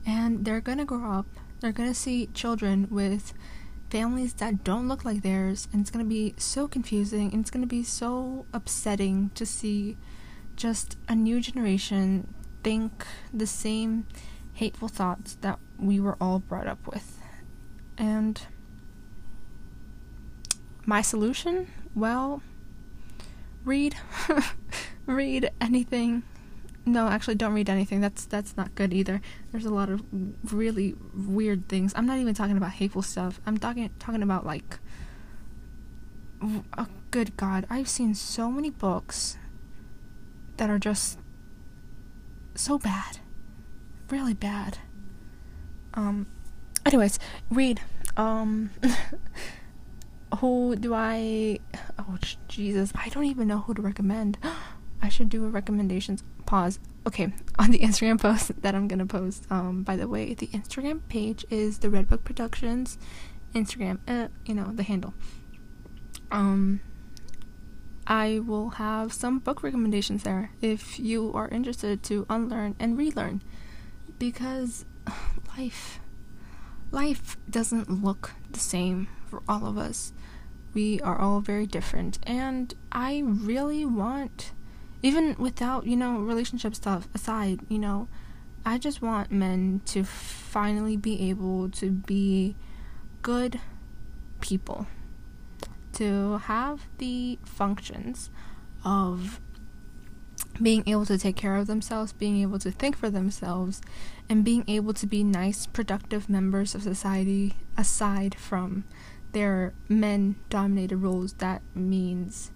And 0.06 0.44
they're 0.44 0.62
gonna 0.62 0.86
grow 0.86 1.10
up, 1.10 1.28
they're 1.62 1.72
gonna 1.72 1.94
see 1.94 2.28
children 2.34 2.88
with 2.92 3.34
families 3.90 4.34
that 4.36 4.64
don't 4.64 4.88
look 4.88 5.04
like 5.04 5.22
theirs, 5.22 5.68
and 5.72 5.82
it's 5.82 5.90
gonna 5.90 6.06
be 6.06 6.34
so 6.38 6.68
confusing 6.68 7.32
and 7.32 7.42
it's 7.42 7.50
gonna 7.50 7.68
be 7.68 7.84
so 7.84 8.46
upsetting 8.54 9.32
to 9.36 9.46
see 9.46 9.98
just 10.56 10.98
a 11.08 11.16
new 11.16 11.40
generation 11.40 12.34
think 12.64 13.06
the 13.34 13.48
same 13.48 14.06
hateful 14.54 14.90
thoughts 14.90 15.38
that 15.42 15.58
we 15.78 16.00
were 16.00 16.18
all 16.20 16.40
brought 16.40 16.68
up 16.68 16.86
with. 16.86 17.20
And 17.98 18.42
my 20.86 21.02
solution? 21.02 21.68
Well, 21.96 22.42
read 23.64 23.96
read 25.06 25.52
anything. 25.62 26.24
No, 26.86 27.08
actually 27.08 27.36
don't 27.36 27.54
read 27.54 27.70
anything. 27.70 28.02
That's 28.02 28.26
that's 28.26 28.56
not 28.58 28.74
good 28.76 28.94
either. 28.94 29.22
There's 29.52 29.66
a 29.66 29.74
lot 29.74 29.90
of 29.90 30.04
really 30.52 30.96
weird 31.14 31.68
things. 31.68 31.94
I'm 31.96 32.06
not 32.06 32.18
even 32.18 32.34
talking 32.34 32.58
about 32.58 32.72
hateful 32.72 33.02
stuff. 33.02 33.40
I'm 33.46 33.58
talking 33.58 33.90
talking 34.00 34.24
about 34.24 34.46
like 34.46 34.80
oh, 36.42 36.88
good 37.12 37.36
god, 37.38 37.66
I've 37.70 37.90
seen 37.90 38.16
so 38.16 38.50
many 38.50 38.70
books 38.70 39.38
that 40.58 40.70
are 40.70 40.80
just 40.80 41.20
so 42.56 42.78
bad. 42.78 43.20
Really 44.10 44.34
bad. 44.34 44.80
Um 45.94 46.28
anyways, 46.86 47.20
read. 47.50 47.82
Um 48.18 48.72
who 50.40 50.76
do 50.76 50.94
I 50.94 51.60
Oh 51.98 52.18
Jesus, 52.48 52.92
I 52.96 53.10
don't 53.10 53.26
even 53.26 53.48
know 53.48 53.60
who 53.60 53.74
to 53.74 53.82
recommend. 53.82 54.38
I 55.02 55.08
should 55.08 55.30
do 55.30 55.46
a 55.46 55.50
recommendations 55.50 56.24
pause. 56.50 56.80
Okay, 57.06 57.32
on 57.60 57.70
the 57.72 57.80
Instagram 57.80 58.20
post 58.20 58.52
that 58.64 58.76
I'm 58.76 58.88
gonna 58.88 59.06
post. 59.06 59.46
Um, 59.50 59.84
by 59.84 59.96
the 59.96 60.08
way, 60.08 60.34
the 60.34 60.48
Instagram 60.48 61.02
page 61.08 61.46
is 61.50 61.80
the 61.80 61.90
Red 61.90 62.10
Book 62.10 62.24
Productions 62.24 62.98
Instagram. 63.54 64.00
Uh, 64.08 64.28
you 64.46 64.56
know 64.56 64.72
the 64.74 64.84
handle. 64.84 65.14
Um, 66.32 66.82
I 68.06 68.40
will 68.40 68.72
have 68.72 69.14
some 69.14 69.40
book 69.40 69.62
recommendations 69.62 70.24
there 70.24 70.52
if 70.62 71.00
you 71.00 71.32
are 71.34 71.48
interested 71.50 72.02
to 72.04 72.26
unlearn 72.30 72.76
and 72.80 72.98
relearn. 72.98 73.42
Because 74.18 74.86
life 75.58 76.00
life 76.92 77.38
doesn't 77.48 78.04
look 78.04 78.32
the 78.50 78.60
same 78.60 79.08
for 79.28 79.44
all 79.48 79.68
of 79.68 79.78
us. 79.78 80.14
We 80.74 81.00
are 81.02 81.20
all 81.20 81.42
very 81.42 81.68
different 81.68 82.18
and 82.24 82.74
I 82.92 83.22
really 83.24 83.86
want 83.86 84.52
even 85.02 85.36
without, 85.38 85.86
you 85.86 85.96
know, 85.96 86.20
relationship 86.20 86.76
stuff 86.76 87.08
aside, 87.14 87.62
you 87.70 87.80
know, 87.80 88.08
I 88.66 88.78
just 88.78 89.02
want 89.02 89.32
men 89.32 89.82
to 89.86 90.04
finally 90.04 90.98
be 90.98 91.30
able 91.30 91.70
to 91.70 91.92
be 91.92 92.56
good 93.22 93.60
people 94.42 94.88
to 95.94 96.38
have 96.38 96.88
the 96.98 97.40
functions 97.44 98.30
of 98.86 99.40
being 100.62 100.84
able 100.88 101.06
to 101.06 101.18
take 101.18 101.36
care 101.36 101.56
of 101.56 101.68
themselves, 101.68 102.14
being 102.14 102.42
able 102.42 102.60
to 102.60 102.72
think 102.72 102.98
for 102.98 103.10
themselves, 103.10 103.82
and 104.30 104.44
being 104.44 104.64
able 104.68 104.94
to 104.94 105.08
be 105.08 105.24
nice, 105.24 105.66
productive 105.66 106.30
members 106.30 106.76
of 106.76 106.84
society 106.84 107.56
aside 107.78 108.36
from 108.36 108.84
their 109.32 109.74
men 109.88 110.36
dominated 110.50 110.98
roles. 110.98 111.34
That 111.34 111.62
means 111.74 112.52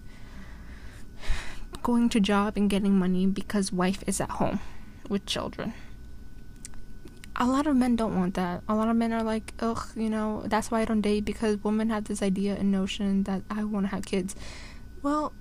going 1.84 2.08
to 2.08 2.18
job 2.18 2.56
and 2.56 2.68
getting 2.68 2.98
money 2.98 3.26
because 3.26 3.70
wife 3.72 4.02
is 4.08 4.20
at 4.20 4.30
home 4.42 4.58
with 5.08 5.24
children 5.26 5.72
a 7.36 7.46
lot 7.46 7.66
of 7.66 7.74
men 7.76 7.96
don't 7.96 8.16
want 8.16 8.34
that. 8.34 8.62
A 8.68 8.74
lot 8.74 8.88
of 8.88 8.96
men 8.96 9.12
are 9.12 9.22
like, 9.22 9.54
ugh, 9.58 9.88
you 9.96 10.08
know, 10.08 10.44
that's 10.46 10.70
why 10.70 10.82
I 10.82 10.84
don't 10.84 11.00
date 11.00 11.24
because 11.24 11.62
women 11.64 11.90
have 11.90 12.04
this 12.04 12.22
idea 12.22 12.54
and 12.54 12.70
notion 12.70 13.24
that 13.24 13.42
I 13.50 13.64
want 13.64 13.86
to 13.86 13.90
have 13.90 14.04
kids. 14.04 14.36
Well, 15.02 15.32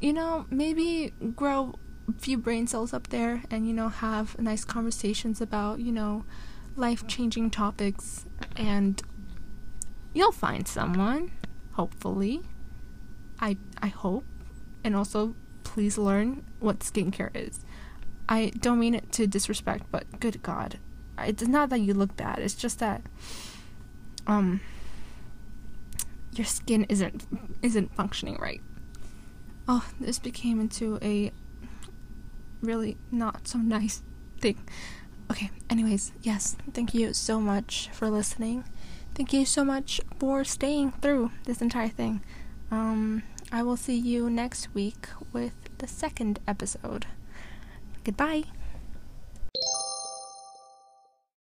you 0.00 0.12
know, 0.12 0.46
maybe 0.50 1.12
grow 1.34 1.78
a 2.06 2.12
few 2.20 2.36
brain 2.36 2.66
cells 2.66 2.92
up 2.92 3.08
there 3.08 3.42
and, 3.50 3.66
you 3.66 3.72
know, 3.72 3.88
have 3.88 4.38
nice 4.38 4.64
conversations 4.64 5.40
about, 5.40 5.80
you 5.80 5.90
know, 5.90 6.24
life 6.76 7.06
changing 7.06 7.50
topics 7.50 8.26
and 8.54 9.02
you'll 10.12 10.32
find 10.32 10.68
someone, 10.68 11.32
hopefully. 11.72 12.42
I 13.40 13.56
I 13.80 13.88
hope. 13.88 14.24
And 14.84 14.94
also 14.94 15.34
please 15.78 15.96
learn 15.96 16.44
what 16.58 16.80
skincare 16.80 17.30
is. 17.36 17.60
I 18.28 18.50
don't 18.58 18.80
mean 18.80 18.96
it 18.96 19.12
to 19.12 19.28
disrespect, 19.28 19.84
but 19.92 20.18
good 20.18 20.42
God, 20.42 20.80
it's 21.20 21.46
not 21.46 21.70
that 21.70 21.78
you 21.78 21.94
look 21.94 22.16
bad. 22.16 22.40
It's 22.40 22.56
just 22.56 22.80
that 22.80 23.00
um 24.26 24.60
your 26.32 26.46
skin 26.46 26.84
isn't 26.88 27.28
isn't 27.62 27.94
functioning 27.94 28.38
right. 28.40 28.60
Oh, 29.68 29.88
this 30.00 30.18
became 30.18 30.58
into 30.58 30.98
a 31.00 31.30
really 32.60 32.96
not 33.12 33.46
so 33.46 33.58
nice 33.58 34.02
thing. 34.40 34.58
Okay, 35.30 35.48
anyways, 35.70 36.10
yes, 36.22 36.56
thank 36.74 36.92
you 36.92 37.14
so 37.14 37.38
much 37.38 37.88
for 37.92 38.10
listening. 38.10 38.64
Thank 39.14 39.32
you 39.32 39.46
so 39.46 39.62
much 39.62 40.00
for 40.18 40.42
staying 40.42 40.90
through 41.00 41.30
this 41.44 41.62
entire 41.62 41.86
thing. 41.86 42.20
Um 42.68 43.22
I 43.50 43.62
will 43.62 43.78
see 43.78 43.96
you 43.96 44.28
next 44.28 44.74
week 44.74 45.08
with 45.32 45.67
the 45.78 45.86
second 45.86 46.40
episode. 46.46 47.06
Goodbye. 48.04 48.44